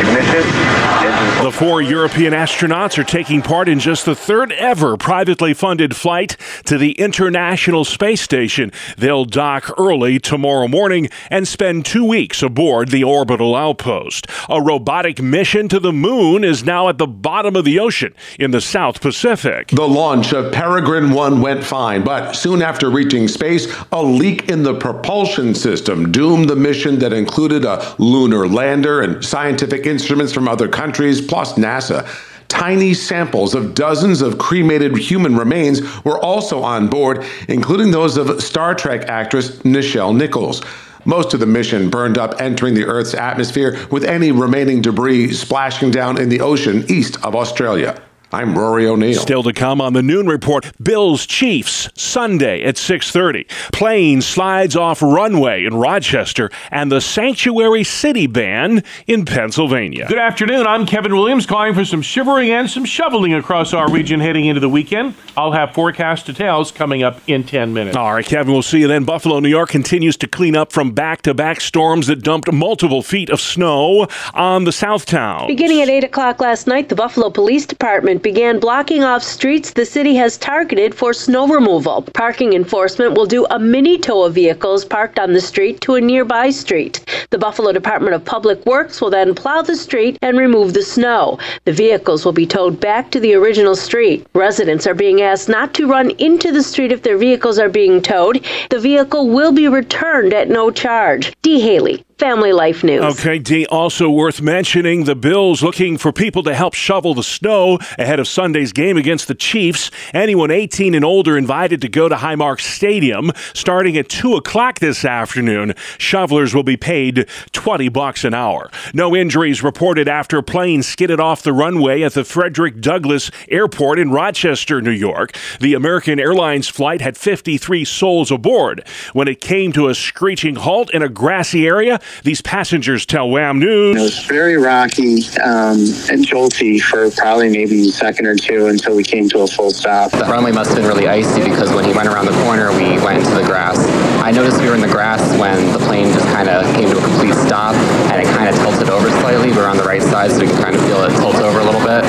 ignition. 0.00 1.09
The 1.20 1.52
four 1.52 1.82
European 1.82 2.32
astronauts 2.32 2.96
are 2.98 3.04
taking 3.04 3.42
part 3.42 3.68
in 3.68 3.78
just 3.78 4.04
the 4.04 4.14
third 4.14 4.52
ever 4.52 4.96
privately 4.96 5.52
funded 5.54 5.96
flight 5.96 6.36
to 6.66 6.78
the 6.78 6.92
International 6.92 7.84
Space 7.84 8.20
Station. 8.20 8.70
They'll 8.96 9.24
dock 9.24 9.70
early 9.78 10.18
tomorrow 10.18 10.68
morning 10.68 11.08
and 11.30 11.48
spend 11.48 11.84
two 11.84 12.04
weeks 12.04 12.42
aboard 12.42 12.90
the 12.90 13.04
orbital 13.04 13.56
outpost. 13.56 14.26
A 14.48 14.62
robotic 14.62 15.20
mission 15.20 15.68
to 15.70 15.80
the 15.80 15.92
moon 15.92 16.44
is 16.44 16.62
now 16.62 16.88
at 16.88 16.98
the 16.98 17.06
bottom 17.06 17.56
of 17.56 17.64
the 17.64 17.80
ocean 17.80 18.14
in 18.38 18.50
the 18.50 18.60
South 18.60 19.00
Pacific. 19.00 19.68
The 19.68 19.88
launch 19.88 20.32
of 20.32 20.52
Peregrine 20.52 21.10
1 21.10 21.40
went 21.40 21.64
fine, 21.64 22.04
but 22.04 22.32
soon 22.32 22.62
after 22.62 22.90
reaching 22.90 23.28
space, 23.28 23.74
a 23.92 24.02
leak 24.02 24.48
in 24.50 24.62
the 24.62 24.74
propulsion 24.74 25.54
system 25.54 26.12
doomed 26.12 26.48
the 26.48 26.56
mission 26.56 26.98
that 27.00 27.12
included 27.12 27.64
a 27.64 27.94
lunar 27.98 28.46
lander 28.46 29.00
and 29.00 29.24
scientific 29.24 29.86
instruments 29.86 30.32
from 30.32 30.46
other 30.46 30.68
countries, 30.68 31.09
plus 31.18 31.54
NASA. 31.54 32.06
Tiny 32.48 32.92
samples 32.92 33.54
of 33.54 33.74
dozens 33.74 34.20
of 34.20 34.36
cremated 34.36 34.94
human 34.98 35.34
remains 35.34 35.80
were 36.04 36.18
also 36.18 36.62
on 36.62 36.88
board, 36.88 37.24
including 37.48 37.90
those 37.90 38.18
of 38.18 38.42
Star 38.42 38.74
Trek 38.74 39.08
actress 39.08 39.60
Nichelle 39.60 40.14
Nichols. 40.14 40.60
Most 41.06 41.32
of 41.32 41.40
the 41.40 41.46
mission 41.46 41.88
burned 41.88 42.18
up 42.18 42.40
entering 42.40 42.74
the 42.74 42.84
Earth's 42.84 43.14
atmosphere, 43.14 43.78
with 43.90 44.04
any 44.04 44.32
remaining 44.32 44.82
debris 44.82 45.32
splashing 45.32 45.90
down 45.90 46.20
in 46.20 46.28
the 46.28 46.40
ocean 46.40 46.84
east 46.88 47.16
of 47.24 47.34
Australia. 47.34 48.02
I'm 48.32 48.56
Rory 48.56 48.86
O'Neill. 48.86 49.20
Still 49.20 49.42
to 49.42 49.52
come 49.52 49.80
on 49.80 49.92
the 49.92 50.04
noon 50.04 50.28
report, 50.28 50.70
Bills 50.80 51.26
Chiefs 51.26 51.88
Sunday 51.96 52.62
at 52.62 52.76
6:30. 52.76 53.46
Plane 53.72 54.22
slides 54.22 54.76
off 54.76 55.02
runway 55.02 55.64
in 55.64 55.74
Rochester 55.74 56.48
and 56.70 56.92
the 56.92 57.00
Sanctuary 57.00 57.82
City 57.82 58.28
ban 58.28 58.84
in 59.08 59.24
Pennsylvania. 59.24 60.06
Good 60.08 60.18
afternoon. 60.18 60.64
I'm 60.64 60.86
Kevin 60.86 61.12
Williams 61.16 61.44
calling 61.44 61.74
for 61.74 61.84
some 61.84 62.02
shivering 62.02 62.50
and 62.50 62.70
some 62.70 62.84
shoveling 62.84 63.34
across 63.34 63.74
our 63.74 63.90
region 63.90 64.20
heading 64.20 64.46
into 64.46 64.60
the 64.60 64.68
weekend. 64.68 65.14
I'll 65.36 65.52
have 65.52 65.74
forecast 65.74 66.26
details 66.26 66.70
coming 66.70 67.02
up 67.02 67.20
in 67.26 67.42
10 67.42 67.72
minutes. 67.72 67.96
All 67.96 68.14
right, 68.14 68.24
Kevin, 68.24 68.52
we'll 68.52 68.62
see 68.62 68.78
you 68.78 68.86
then. 68.86 69.02
Buffalo, 69.02 69.40
New 69.40 69.48
York 69.48 69.70
continues 69.70 70.16
to 70.18 70.28
clean 70.28 70.54
up 70.54 70.70
from 70.70 70.92
back-to-back 70.92 71.60
storms 71.60 72.06
that 72.06 72.22
dumped 72.22 72.52
multiple 72.52 73.02
feet 73.02 73.28
of 73.28 73.40
snow 73.40 74.06
on 74.34 74.64
the 74.64 74.72
south 74.72 75.04
town. 75.06 75.48
Beginning 75.48 75.82
at 75.82 75.88
8 75.88 76.04
o'clock 76.04 76.40
last 76.40 76.68
night, 76.68 76.88
the 76.88 76.94
Buffalo 76.94 77.28
Police 77.30 77.66
Department 77.66 78.19
began 78.22 78.58
blocking 78.58 79.02
off 79.02 79.22
streets 79.22 79.72
the 79.72 79.84
city 79.84 80.14
has 80.16 80.38
targeted 80.38 80.94
for 80.94 81.12
snow 81.12 81.48
removal. 81.48 82.02
Parking 82.14 82.52
enforcement 82.52 83.14
will 83.14 83.26
do 83.26 83.46
a 83.46 83.58
mini 83.58 83.98
tow 83.98 84.24
of 84.24 84.34
vehicles 84.34 84.84
parked 84.84 85.18
on 85.18 85.32
the 85.32 85.40
street 85.40 85.80
to 85.82 85.94
a 85.94 86.00
nearby 86.00 86.50
street. 86.50 87.04
The 87.30 87.38
Buffalo 87.38 87.72
Department 87.72 88.14
of 88.14 88.24
Public 88.24 88.64
Works 88.66 89.00
will 89.00 89.10
then 89.10 89.34
plow 89.34 89.62
the 89.62 89.76
street 89.76 90.18
and 90.22 90.38
remove 90.38 90.74
the 90.74 90.82
snow. 90.82 91.38
The 91.64 91.72
vehicles 91.72 92.24
will 92.24 92.32
be 92.32 92.46
towed 92.46 92.80
back 92.80 93.10
to 93.10 93.20
the 93.20 93.34
original 93.34 93.76
street. 93.76 94.26
Residents 94.34 94.86
are 94.86 94.94
being 94.94 95.22
asked 95.22 95.48
not 95.48 95.74
to 95.74 95.86
run 95.86 96.10
into 96.18 96.52
the 96.52 96.62
street 96.62 96.92
if 96.92 97.02
their 97.02 97.16
vehicles 97.16 97.58
are 97.58 97.68
being 97.68 98.02
towed. 98.02 98.44
The 98.70 98.78
vehicle 98.78 99.28
will 99.28 99.52
be 99.52 99.68
returned 99.68 100.32
at 100.32 100.48
no 100.48 100.70
charge. 100.70 101.32
D. 101.42 101.60
Haley, 101.60 102.04
Family 102.20 102.52
Life 102.52 102.84
News. 102.84 103.02
Okay, 103.18 103.38
D. 103.38 103.64
Also 103.64 104.10
worth 104.10 104.42
mentioning 104.42 105.04
the 105.04 105.14
Bills 105.14 105.62
looking 105.62 105.96
for 105.96 106.12
people 106.12 106.42
to 106.42 106.54
help 106.54 106.74
shovel 106.74 107.14
the 107.14 107.22
snow 107.22 107.78
ahead 107.98 108.20
of 108.20 108.28
Sunday's 108.28 108.74
game 108.74 108.98
against 108.98 109.26
the 109.26 109.34
Chiefs. 109.34 109.90
Anyone 110.12 110.50
18 110.50 110.94
and 110.94 111.02
older 111.02 111.38
invited 111.38 111.80
to 111.80 111.88
go 111.88 112.10
to 112.10 112.16
Highmark 112.16 112.60
Stadium 112.60 113.32
starting 113.54 113.96
at 113.96 114.10
2 114.10 114.36
o'clock 114.36 114.80
this 114.80 115.02
afternoon. 115.02 115.72
Shovelers 115.96 116.54
will 116.54 116.62
be 116.62 116.76
paid 116.76 117.26
20 117.52 117.88
bucks 117.88 118.22
an 118.22 118.34
hour. 118.34 118.70
No 118.92 119.16
injuries 119.16 119.62
reported 119.62 120.06
after 120.06 120.42
plane 120.42 120.82
skidded 120.82 121.20
off 121.20 121.42
the 121.42 121.54
runway 121.54 122.02
at 122.02 122.12
the 122.12 122.24
Frederick 122.24 122.82
Douglass 122.82 123.30
Airport 123.48 123.98
in 123.98 124.10
Rochester, 124.10 124.82
New 124.82 124.90
York. 124.90 125.34
The 125.58 125.72
American 125.72 126.20
Airlines 126.20 126.68
flight 126.68 127.00
had 127.00 127.16
53 127.16 127.82
souls 127.86 128.30
aboard. 128.30 128.86
When 129.14 129.26
it 129.26 129.40
came 129.40 129.72
to 129.72 129.88
a 129.88 129.94
screeching 129.94 130.56
halt 130.56 130.92
in 130.92 131.00
a 131.00 131.08
grassy 131.08 131.66
area, 131.66 131.98
These 132.24 132.40
passengers 132.40 133.06
tell 133.06 133.28
WHAM 133.28 133.58
News. 133.58 133.96
It 133.96 134.02
was 134.02 134.24
very 134.26 134.56
rocky 134.56 135.26
um, 135.40 135.80
and 136.10 136.24
jolty 136.24 136.80
for 136.80 137.10
probably 137.10 137.48
maybe 137.50 137.88
a 137.88 137.92
second 137.92 138.26
or 138.26 138.36
two 138.36 138.66
until 138.66 138.96
we 138.96 139.02
came 139.02 139.28
to 139.30 139.40
a 139.40 139.46
full 139.46 139.70
stop. 139.70 140.10
The 140.10 140.24
runway 140.24 140.52
must 140.52 140.70
have 140.70 140.78
been 140.78 140.86
really 140.86 141.08
icy 141.08 141.42
because 141.42 141.72
when 141.72 141.84
he 141.84 141.92
went 141.92 142.08
around 142.08 142.26
the 142.26 142.36
corner, 142.44 142.70
we 142.72 143.02
went 143.02 143.18
into 143.18 143.34
the 143.34 143.44
grass. 143.44 143.78
I 144.22 144.30
noticed 144.30 144.60
we 144.60 144.68
were 144.68 144.74
in 144.74 144.80
the 144.80 144.88
grass 144.88 145.20
when 145.38 145.72
the 145.72 145.78
plane 145.78 146.12
just 146.12 146.26
kind 146.26 146.48
of 146.48 146.64
came 146.74 146.90
to 146.90 146.98
a 146.98 147.02
complete 147.02 147.34
stop 147.46 147.74
and 147.74 148.20
it 148.20 148.26
kind 148.36 148.48
of 148.48 148.54
tilted 148.56 148.90
over 148.90 149.08
slightly. 149.20 149.50
We 149.50 149.56
were 149.56 149.68
on 149.68 149.76
the 149.76 149.84
right 149.84 150.02
side, 150.02 150.30
so 150.30 150.40
we 150.40 150.46
could 150.46 150.62
kind 150.62 150.74
of 150.74 150.82
feel 150.82 151.02
it 151.04 151.10
tilt 151.16 151.29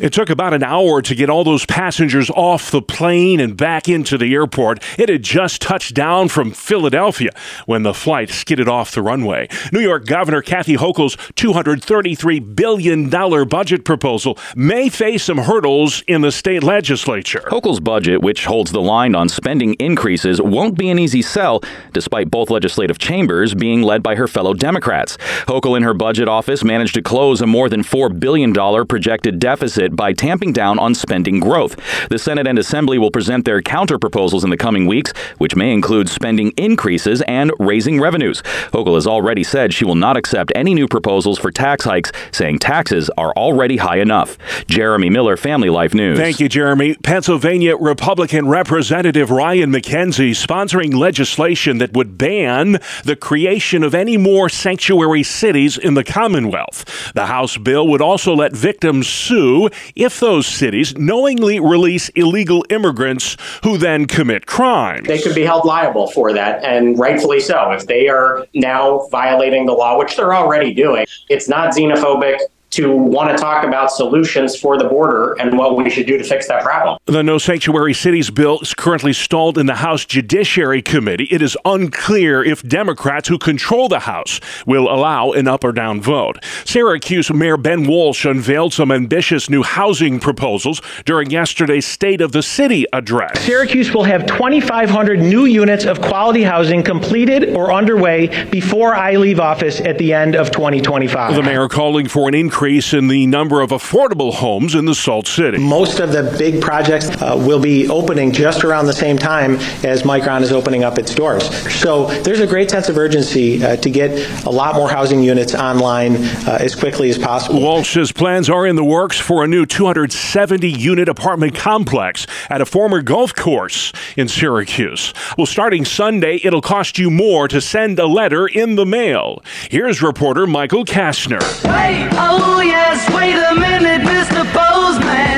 It 0.02 0.14
took 0.14 0.30
about 0.30 0.54
an 0.54 0.64
hour 0.64 1.02
to 1.02 1.16
get 1.16 1.30
all 1.30 1.44
those 1.44 1.66
passengers 1.66 2.30
off 2.30 2.72
the 2.72 2.82
plane 2.82 3.40
and 3.40 3.58
back 3.58 3.90
into 3.90 4.18
the 4.18 4.34
airport. 4.34 4.82
It 4.98 5.10
had 5.10 5.24
just 5.24 5.62
touched 5.62 5.94
down 5.94 6.30
from 6.30 6.52
Philadelphia 6.52 7.32
when 7.66 7.84
the 7.84 7.94
flight 7.94 8.30
skidded 8.30 8.70
off 8.70 8.94
the 8.94 9.02
runway. 9.02 9.48
New 9.72 9.80
York 9.80 10.06
Governor 10.06 10.42
Kathy 10.42 10.76
Hochul's 10.76 11.16
$233 11.34 12.56
billion 12.56 13.10
budget 13.48 13.84
proposal 13.84 14.38
may 14.56 14.88
face 14.90 15.24
some 15.24 15.40
hurdles 15.40 16.04
in 16.08 16.22
the 16.22 16.32
state 16.32 16.64
legislature. 16.64 17.44
Hochul's 17.48 17.80
budget, 17.80 18.22
which 18.22 18.46
holds 18.46 18.72
the 18.72 18.82
line 18.82 19.16
on 19.16 19.28
spending 19.30 19.74
increases, 19.76 20.42
won't 20.42 20.78
be 20.78 20.90
an 20.90 21.00
easy 21.00 21.22
sell, 21.22 21.62
despite 21.92 22.32
both 22.32 22.50
legislative 22.50 22.98
chambers 22.98 23.54
being 23.54 23.82
led 23.82 24.04
by 24.04 24.16
her 24.16 24.28
fellow 24.28 24.54
Democrats. 24.54 25.18
Hochul 25.48 25.76
in 25.76 25.84
her 25.84 25.94
budget 25.94 26.28
office 26.28 26.64
managed 26.64 26.94
to 26.94 27.02
close 27.02 27.42
a 27.42 27.48
more 27.48 27.68
than 27.68 27.82
$4 27.82 28.20
billion 28.20 28.54
projected 28.86 29.40
deficit 29.40 29.81
by 29.90 30.14
tamping 30.14 30.54
down 30.54 30.80
on 30.80 30.94
spending 30.94 31.40
growth. 31.40 31.76
The 32.10 32.20
Senate 32.20 32.48
and 32.48 32.60
Assembly 32.60 32.98
will 32.98 33.12
present 33.12 33.46
their 33.46 33.62
counter 33.62 33.98
proposals 33.98 34.44
in 34.44 34.50
the 34.50 34.58
coming 34.58 34.86
weeks, 34.86 35.12
which 35.38 35.56
may 35.56 35.74
include 35.74 36.10
spending 36.10 36.52
increases 36.58 37.22
and 37.24 37.52
raising 37.60 38.00
revenues. 38.00 38.42
Hochul 38.72 38.96
has 38.96 39.08
already 39.08 39.44
said 39.44 39.74
she 39.74 39.86
will 39.86 39.96
not 39.96 40.18
accept 40.18 40.52
any 40.56 40.74
new 40.74 40.88
proposals 40.88 41.40
for 41.40 41.52
tax 41.52 41.86
hikes, 41.86 42.12
saying 42.32 42.60
taxes 42.60 43.10
are 43.18 43.34
already 43.34 43.78
high 43.78 43.98
enough. 43.98 44.38
Jeremy 44.68 45.10
Miller, 45.10 45.38
Family 45.38 45.70
Life 45.70 45.94
News. 45.94 46.18
Thank 46.18 46.40
you, 46.40 46.48
Jeremy. 46.48 46.96
Pennsylvania 47.04 47.76
Republican 47.78 48.48
Representative 48.48 49.32
Ryan 49.32 49.72
Mackenzie 49.72 50.32
sponsoring 50.32 50.94
legislation 50.94 51.78
that 51.80 51.94
would 51.94 52.18
ban 52.18 52.80
the 53.04 53.16
creation 53.16 53.84
of 53.84 53.96
any 53.96 54.18
more 54.18 54.50
sanctuary 54.50 55.24
cities 55.24 55.78
in 55.78 55.94
the 55.94 56.04
Commonwealth. 56.04 57.12
The 57.14 57.28
House 57.28 57.58
bill 57.58 57.88
would 57.88 58.02
also 58.02 58.34
let 58.34 58.54
victims 58.54 59.08
sue 59.08 59.61
if 59.96 60.20
those 60.20 60.48
cities 60.48 60.98
knowingly 60.98 61.60
release 61.60 62.10
illegal 62.10 62.66
immigrants 62.70 63.38
who 63.64 63.78
then 63.78 64.06
commit 64.06 64.46
crimes. 64.46 65.08
They 65.08 65.22
could 65.22 65.36
be 65.36 65.44
held 65.44 65.66
liable 65.66 66.12
for 66.12 66.34
that, 66.34 66.64
and 66.64 66.98
rightfully 66.98 67.40
so. 67.40 67.72
If 67.72 67.88
they 67.88 68.08
are 68.08 68.46
now 68.54 69.08
violating 69.12 69.66
the 69.66 69.74
law, 69.74 69.98
which 69.98 70.16
they're 70.16 70.34
already 70.34 70.74
doing, 70.74 71.06
it's 71.30 71.48
not 71.48 71.74
xenophobic 71.74 72.40
to 72.72 72.96
want 72.96 73.30
to 73.30 73.38
talk 73.38 73.66
about 73.66 73.92
solutions 73.92 74.58
for 74.58 74.78
the 74.78 74.86
border 74.86 75.34
and 75.34 75.58
what 75.58 75.76
we 75.76 75.90
should 75.90 76.08
do 76.08 76.18
to 76.18 76.24
fix 76.24 76.48
that 76.48 76.64
problem. 76.64 76.98
The 77.06 77.22
No 77.22 77.38
Sanctuary 77.38 77.94
Cities 77.94 78.30
bill 78.30 78.60
is 78.62 78.74
currently 78.74 79.12
stalled 79.12 79.58
in 79.58 79.66
the 79.66 79.76
House 79.76 80.06
Judiciary 80.06 80.82
Committee. 80.82 81.26
It 81.26 81.42
is 81.42 81.58
unclear 81.66 82.44
if 82.44 82.64
Democrats 82.64 83.28
who 83.28 83.38
control 83.38 83.90
the 83.90 84.00
House 84.00 84.40
will 84.66 84.90
allow 84.90 85.32
an 85.32 85.50
up 85.50 85.66
or 85.66 85.74
down 85.74 86.02
vote. 86.02 86.44
Syracuse 86.64 87.32
Mayor 87.32 87.58
Ben 87.58 87.86
Walsh 87.88 88.24
unveiled 88.24 88.74
some 88.74 88.90
ambitious 88.90 89.50
new 89.50 89.64
housing 89.64 90.20
proposals 90.20 90.82
during 91.04 91.30
yesterday's 91.30 91.86
State 91.86 92.22
of 92.22 92.32
the 92.32 92.42
City 92.42 92.86
address. 92.94 93.42
Syracuse 93.42 93.94
will 93.94 94.06
have 94.06 94.26
2,500 94.28 95.20
new 95.20 95.44
units 95.44 95.84
of 95.84 96.02
quality 96.02 96.44
housing 96.44 96.84
completed 96.84 97.54
or 97.54 97.74
underway 97.74 98.46
before 98.46 98.96
I 98.96 99.18
leave 99.18 99.42
office 99.42 99.82
at 99.82 99.98
the 99.98 100.14
end 100.14 100.36
of 100.36 100.52
2025. 100.52 101.36
The 101.36 101.44
mayor 101.44 101.68
calling 101.68 102.08
for 102.08 102.30
an 102.30 102.34
increase 102.34 102.61
in 102.62 103.08
the 103.08 103.26
number 103.26 103.60
of 103.60 103.72
affordable 103.72 104.32
homes 104.32 104.76
in 104.76 104.86
the 104.86 104.94
Salt 104.94 105.28
City. 105.28 105.58
Most 105.58 106.00
of 106.00 106.12
the 106.12 106.36
big 106.38 106.62
projects 106.62 107.10
uh, 107.20 107.36
will 107.36 107.60
be 107.60 107.90
opening 107.90 108.32
just 108.32 108.64
around 108.64 108.86
the 108.86 108.94
same 108.94 109.18
time 109.18 109.56
as 109.84 110.04
Micron 110.04 110.44
is 110.44 110.52
opening 110.52 110.84
up 110.84 111.00
its 111.00 111.16
doors. 111.16 111.44
So 111.74 112.06
there's 112.22 112.40
a 112.40 112.46
great 112.46 112.70
sense 112.70 112.88
of 112.88 113.00
urgency 113.00 113.64
uh, 113.64 113.78
to 113.78 113.90
get 113.90 114.12
a 114.46 114.52
lot 114.52 114.76
more 114.76 114.88
housing 114.88 115.24
units 115.24 115.56
online 115.56 116.18
uh, 116.18 116.60
as 116.62 116.76
quickly 116.76 117.10
as 117.10 117.18
possible. 117.18 117.60
Walsh's 117.60 118.12
plans 118.12 118.48
are 118.48 118.68
in 118.68 118.76
the 118.76 118.84
works 118.84 119.20
for 119.20 119.44
a 119.44 119.48
new 119.48 119.66
270 119.66 120.70
unit 120.70 121.10
apartment 121.10 121.56
complex 121.56 122.28
at 122.48 122.62
a 122.62 122.66
former 122.68 123.02
golf 123.02 123.34
course 123.34 123.92
in 124.16 124.28
Syracuse. 124.28 125.16
Well, 125.36 125.48
starting 125.48 125.84
Sunday, 125.84 126.40
it'll 126.44 126.62
cost 126.62 127.00
you 127.00 127.10
more 127.10 127.48
to 127.48 127.60
send 127.60 127.98
a 127.98 128.06
letter 128.06 128.46
in 128.46 128.76
the 128.76 128.86
mail. 128.86 129.42
Here's 129.72 130.04
reporter 130.04 130.46
Michael 130.46 130.86
Kastner. 130.86 131.42
Wait, 131.64 132.08
oh 132.14 132.51
Oh, 132.54 132.60
yes, 132.60 133.10
wait 133.16 133.34
a 133.34 133.56
minute, 133.60 134.02
Mr. 134.02 134.42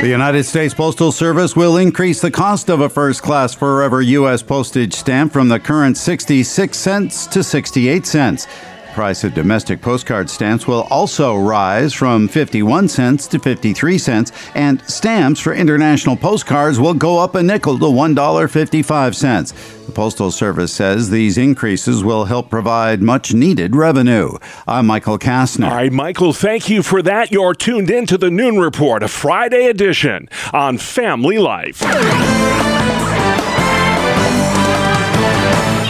The 0.04 0.10
United 0.10 0.44
States 0.44 0.74
Postal 0.74 1.12
Service 1.12 1.56
will 1.56 1.78
increase 1.78 2.20
the 2.20 2.30
cost 2.30 2.68
of 2.68 2.80
a 2.80 2.90
first 2.90 3.22
class 3.22 3.54
Forever 3.54 4.02
U.S. 4.02 4.42
postage 4.42 4.92
stamp 4.92 5.32
from 5.32 5.48
the 5.48 5.58
current 5.58 5.96
66 5.96 6.76
cents 6.76 7.26
to 7.28 7.42
68 7.42 8.04
cents. 8.04 8.46
Price 8.94 9.24
of 9.24 9.34
domestic 9.34 9.82
postcard 9.82 10.30
stamps 10.30 10.68
will 10.68 10.82
also 10.82 11.36
rise 11.36 11.92
from 11.92 12.28
51 12.28 12.86
cents 12.86 13.26
to 13.26 13.40
53 13.40 13.98
cents, 13.98 14.30
and 14.54 14.80
stamps 14.88 15.40
for 15.40 15.52
international 15.52 16.16
postcards 16.16 16.78
will 16.78 16.94
go 16.94 17.18
up 17.18 17.34
a 17.34 17.42
nickel 17.42 17.76
to 17.76 17.86
$1.55. 17.86 19.86
The 19.86 19.92
Postal 19.92 20.30
Service 20.30 20.72
says 20.72 21.10
these 21.10 21.36
increases 21.36 22.04
will 22.04 22.26
help 22.26 22.50
provide 22.50 23.02
much 23.02 23.34
needed 23.34 23.74
revenue. 23.74 24.38
I'm 24.68 24.86
Michael 24.86 25.18
Kastner. 25.18 25.70
All 25.70 25.74
right, 25.74 25.92
Michael, 25.92 26.32
thank 26.32 26.70
you 26.70 26.84
for 26.84 27.02
that. 27.02 27.32
You're 27.32 27.54
tuned 27.54 27.90
in 27.90 28.06
to 28.06 28.16
the 28.16 28.30
Noon 28.30 28.58
Report, 28.58 29.02
a 29.02 29.08
Friday 29.08 29.66
edition 29.66 30.28
on 30.52 30.78
Family 30.78 31.38
Life. 31.38 31.82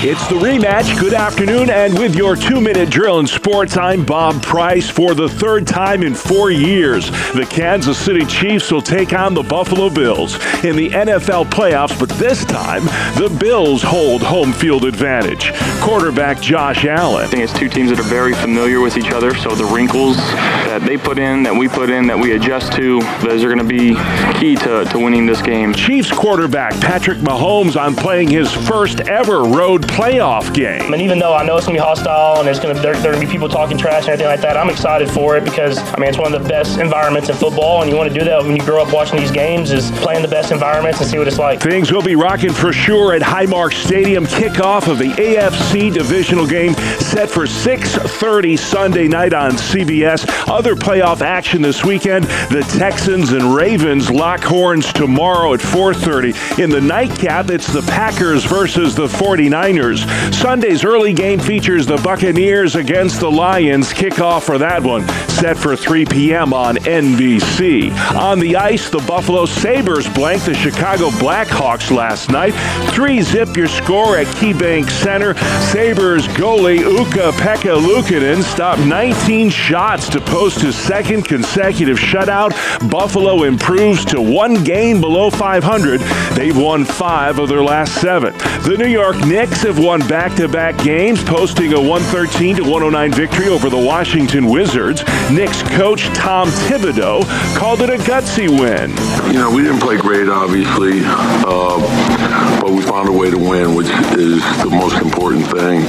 It's 0.06 0.26
the 0.26 0.34
rematch. 0.34 1.00
Good 1.00 1.14
afternoon, 1.14 1.70
and 1.70 1.98
with 1.98 2.14
your 2.14 2.36
two 2.36 2.60
minute 2.60 2.90
drill 2.90 3.20
in 3.20 3.26
sports, 3.26 3.78
I'm 3.78 4.04
Bob 4.04 4.42
Price. 4.42 4.90
For 4.90 5.14
the 5.14 5.30
third 5.30 5.66
time 5.66 6.02
in 6.02 6.14
four 6.14 6.50
years, 6.50 7.10
the 7.32 7.46
Kansas 7.48 7.96
City 7.96 8.26
Chiefs 8.26 8.70
will 8.70 8.82
take 8.82 9.14
on 9.14 9.32
the 9.32 9.42
Buffalo 9.42 9.88
Bills 9.88 10.34
in 10.62 10.76
the 10.76 10.90
NFL 10.90 11.46
playoffs, 11.46 11.98
but 11.98 12.10
this 12.18 12.44
time, 12.44 12.84
the 13.16 13.34
Bills 13.40 13.82
hold 13.82 14.22
home 14.22 14.52
field 14.52 14.84
advantage. 14.84 15.54
Quarterback 15.80 16.38
Josh 16.38 16.84
Allen. 16.84 17.24
I 17.24 17.26
think 17.26 17.42
it's 17.42 17.58
two 17.58 17.70
teams 17.70 17.88
that 17.88 17.98
are 17.98 18.02
very 18.02 18.34
familiar 18.34 18.80
with 18.80 18.98
each 18.98 19.10
other, 19.10 19.34
so 19.34 19.54
the 19.54 19.64
wrinkles 19.64 20.18
that 20.18 20.82
they 20.82 20.98
put 20.98 21.18
in, 21.18 21.42
that 21.44 21.54
we 21.54 21.66
put 21.66 21.88
in, 21.88 22.06
that 22.08 22.18
we 22.18 22.32
adjust 22.32 22.74
to, 22.74 23.00
those 23.22 23.42
are 23.42 23.48
going 23.48 23.56
to 23.56 23.64
be 23.64 23.94
key 24.38 24.54
to, 24.56 24.84
to 24.84 24.98
winning 24.98 25.24
this 25.24 25.40
game. 25.40 25.72
Chiefs 25.72 26.12
quarterback 26.12 26.78
Patrick 26.82 27.20
Mahomes 27.20 27.80
on 27.80 27.96
playing 27.96 28.28
his 28.28 28.52
first 28.52 29.00
ever 29.08 29.44
road 29.44 29.88
playoff 29.94 30.52
game. 30.52 30.92
And 30.92 31.00
even 31.00 31.20
though 31.20 31.34
I 31.34 31.44
know 31.44 31.56
it's 31.56 31.66
gonna 31.66 31.78
be 31.78 31.82
hostile 31.82 32.38
and 32.38 32.46
there's 32.46 32.58
gonna 32.58 32.74
there, 32.74 32.94
there 32.96 33.12
gonna 33.12 33.24
be 33.24 33.30
people 33.30 33.48
talking 33.48 33.78
trash 33.78 34.02
and 34.02 34.08
everything 34.08 34.26
like 34.26 34.40
that, 34.40 34.56
I'm 34.56 34.68
excited 34.68 35.08
for 35.08 35.36
it 35.36 35.44
because 35.44 35.78
I 35.78 36.00
mean 36.00 36.08
it's 36.08 36.18
one 36.18 36.34
of 36.34 36.42
the 36.42 36.48
best 36.48 36.80
environments 36.80 37.28
in 37.28 37.36
football, 37.36 37.80
and 37.80 37.90
you 37.90 37.96
want 37.96 38.12
to 38.12 38.18
do 38.18 38.24
that 38.24 38.42
when 38.42 38.56
you 38.56 38.62
grow 38.62 38.82
up 38.82 38.92
watching 38.92 39.20
these 39.20 39.30
games 39.30 39.70
is 39.70 39.92
playing 40.02 40.16
in 40.16 40.22
the 40.22 40.28
best 40.28 40.50
environments 40.50 41.00
and 41.00 41.08
see 41.08 41.16
what 41.16 41.28
it's 41.28 41.38
like. 41.38 41.60
Things 41.60 41.92
will 41.92 42.02
be 42.02 42.16
rocking 42.16 42.52
for 42.52 42.72
sure 42.72 43.14
at 43.14 43.22
Highmark 43.22 43.72
Stadium. 43.72 44.26
Kickoff 44.26 44.88
of 44.88 44.98
the 44.98 45.10
AFC 45.10 45.92
divisional 45.92 46.46
game 46.46 46.74
set 46.98 47.30
for 47.30 47.46
6:30 47.46 48.56
Sunday 48.56 49.06
night 49.06 49.32
on 49.32 49.52
CBS. 49.52 50.26
Other 50.48 50.74
playoff 50.74 51.20
action 51.20 51.62
this 51.62 51.84
weekend: 51.84 52.24
the 52.50 52.66
Texans 52.78 53.32
and 53.32 53.54
Ravens 53.54 54.10
lock 54.10 54.42
horns 54.42 54.92
tomorrow 54.92 55.54
at 55.54 55.60
4:30. 55.60 56.34
In 56.60 56.68
the 56.68 56.80
nightcap, 56.80 57.48
it's 57.50 57.68
the 57.68 57.82
Packers 57.82 58.44
versus 58.44 58.96
the 58.96 59.06
49ers. 59.06 59.83
Sunday's 59.92 60.82
early 60.84 61.12
game 61.12 61.38
features 61.38 61.86
the 61.86 61.98
Buccaneers 61.98 62.74
against 62.74 63.20
the 63.20 63.30
Lions. 63.30 63.92
Kickoff 63.92 64.44
for 64.44 64.56
that 64.58 64.82
one 64.82 65.06
set 65.34 65.58
for 65.58 65.76
3 65.76 66.06
p.m. 66.06 66.54
on 66.54 66.76
NBC. 66.76 67.92
On 68.14 68.38
the 68.38 68.56
ice, 68.56 68.88
the 68.88 69.00
Buffalo 69.00 69.44
Sabres 69.44 70.08
blanked 70.08 70.46
the 70.46 70.54
Chicago 70.54 71.10
Blackhawks 71.10 71.90
last 71.90 72.30
night. 72.30 72.52
Three 72.92 73.20
zip 73.20 73.56
your 73.56 73.66
score 73.66 74.16
at 74.16 74.26
KeyBank 74.38 74.88
Center. 74.88 75.34
Sabres 75.72 76.26
goalie 76.28 76.80
Ukko-Pekka 76.80 77.76
Luukkonen 77.78 78.42
stopped 78.42 78.80
19 78.82 79.50
shots 79.50 80.08
to 80.08 80.20
post 80.20 80.60
his 80.60 80.76
second 80.76 81.24
consecutive 81.24 81.98
shutout. 81.98 82.52
Buffalo 82.90 83.42
improves 83.42 84.04
to 84.06 84.22
one 84.22 84.62
game 84.64 85.00
below 85.00 85.30
500. 85.30 86.00
They've 86.36 86.56
won 86.56 86.84
five 86.84 87.38
of 87.38 87.48
their 87.48 87.62
last 87.62 88.00
seven. 88.00 88.32
The 88.62 88.76
New 88.78 88.88
York 88.88 89.18
Knicks 89.26 89.62
have 89.62 89.73
have 89.74 89.84
won 89.84 90.00
back-to-back 90.06 90.76
games, 90.84 91.22
posting 91.24 91.72
a 91.72 91.80
113 91.80 92.56
to 92.56 92.62
109 92.62 93.12
victory 93.12 93.48
over 93.48 93.68
the 93.68 93.78
Washington 93.78 94.46
Wizards. 94.46 95.02
Knicks 95.32 95.62
coach 95.62 96.04
Tom 96.14 96.48
Thibodeau 96.48 97.24
called 97.56 97.80
it 97.80 97.90
a 97.90 97.96
gutsy 97.96 98.48
win. 98.48 98.90
You 99.32 99.40
know, 99.40 99.50
we 99.50 99.62
didn't 99.62 99.80
play 99.80 99.96
great, 99.96 100.28
obviously, 100.28 101.00
uh, 101.02 102.60
but 102.60 102.70
we 102.70 102.82
found 102.82 103.08
a 103.08 103.12
way 103.12 103.30
to 103.30 103.38
win, 103.38 103.74
which 103.74 103.88
is 104.16 104.40
the 104.62 104.70
most 104.70 105.00
important 105.02 105.46
thing. 105.46 105.82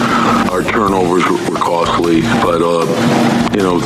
Our 0.50 0.64
turnovers 0.64 1.24
were 1.26 1.58
costly, 1.58 2.22
but 2.22 2.62
uh, 2.62 2.86
you 3.54 3.62
know, 3.62 3.80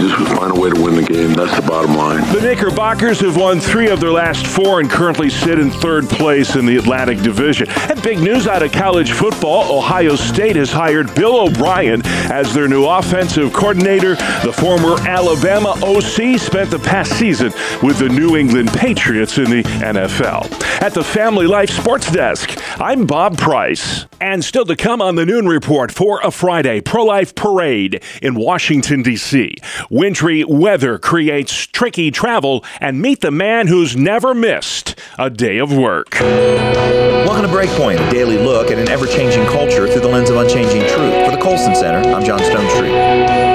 just 0.00 0.16
find 0.38 0.56
a 0.56 0.60
way 0.60 0.70
to 0.70 0.80
win 0.80 0.94
the 0.94 1.02
game. 1.02 1.34
That's 1.34 1.54
the 1.56 1.66
bottom 1.66 1.94
line. 1.96 2.22
The 2.32 2.40
Knickerbockers 2.40 3.20
have 3.20 3.36
won 3.36 3.60
three 3.60 3.88
of 3.88 4.00
their 4.00 4.12
last 4.12 4.46
four 4.46 4.80
and 4.80 4.88
currently 4.88 5.28
sit 5.28 5.58
in 5.58 5.70
third 5.70 6.08
place 6.08 6.56
in 6.56 6.64
the 6.66 6.76
Atlantic 6.76 7.20
Division. 7.20 7.68
And 7.70 8.02
big 8.02 8.20
news 8.20 8.46
out 8.46 8.62
of 8.62 8.72
college 8.72 9.12
football 9.12 9.23
Ohio 9.32 10.16
State 10.16 10.56
has 10.56 10.70
hired 10.70 11.14
Bill 11.14 11.46
O'Brien 11.46 12.02
as 12.30 12.52
their 12.52 12.68
new 12.68 12.84
offensive 12.84 13.52
coordinator. 13.52 14.16
The 14.44 14.52
former 14.52 15.00
Alabama 15.08 15.70
OC 15.82 16.38
spent 16.38 16.70
the 16.70 16.78
past 16.78 17.12
season 17.18 17.52
with 17.82 17.98
the 17.98 18.08
New 18.08 18.36
England 18.36 18.70
Patriots 18.72 19.38
in 19.38 19.44
the 19.44 19.62
NFL. 19.62 20.52
At 20.82 20.92
the 20.92 21.04
Family 21.04 21.46
Life 21.46 21.70
Sports 21.70 22.10
Desk, 22.10 22.58
I'm 22.80 23.06
Bob 23.06 23.38
Price. 23.38 24.06
And 24.20 24.44
still 24.44 24.64
to 24.66 24.76
come 24.76 25.00
on 25.00 25.16
the 25.16 25.26
Noon 25.26 25.46
Report 25.46 25.92
for 25.92 26.20
a 26.22 26.30
Friday 26.30 26.80
pro 26.80 27.04
life 27.04 27.34
parade 27.34 28.02
in 28.22 28.34
Washington, 28.34 29.02
D.C. 29.02 29.54
Wintry 29.90 30.44
weather 30.44 30.98
creates 30.98 31.66
tricky 31.66 32.10
travel, 32.10 32.64
and 32.80 33.00
meet 33.00 33.20
the 33.20 33.30
man 33.30 33.66
who's 33.66 33.96
never 33.96 34.34
missed 34.34 34.98
a 35.18 35.30
day 35.30 35.58
of 35.58 35.76
work. 35.76 36.18
Welcome 36.20 37.42
to 37.42 37.48
Breakpoint, 37.48 38.06
a 38.06 38.10
daily 38.10 38.38
look 38.38 38.70
at 38.70 38.78
an 38.78 38.88
ever 38.88 39.06
changing 39.14 39.46
culture 39.46 39.86
through 39.86 40.00
the 40.00 40.08
lens 40.08 40.28
of 40.28 40.36
unchanging 40.36 40.80
truth. 40.80 41.24
For 41.24 41.30
the 41.30 41.40
Colson 41.40 41.74
Center, 41.76 42.08
I'm 42.10 42.24
John 42.24 42.40
Stonestreet. 42.40 43.54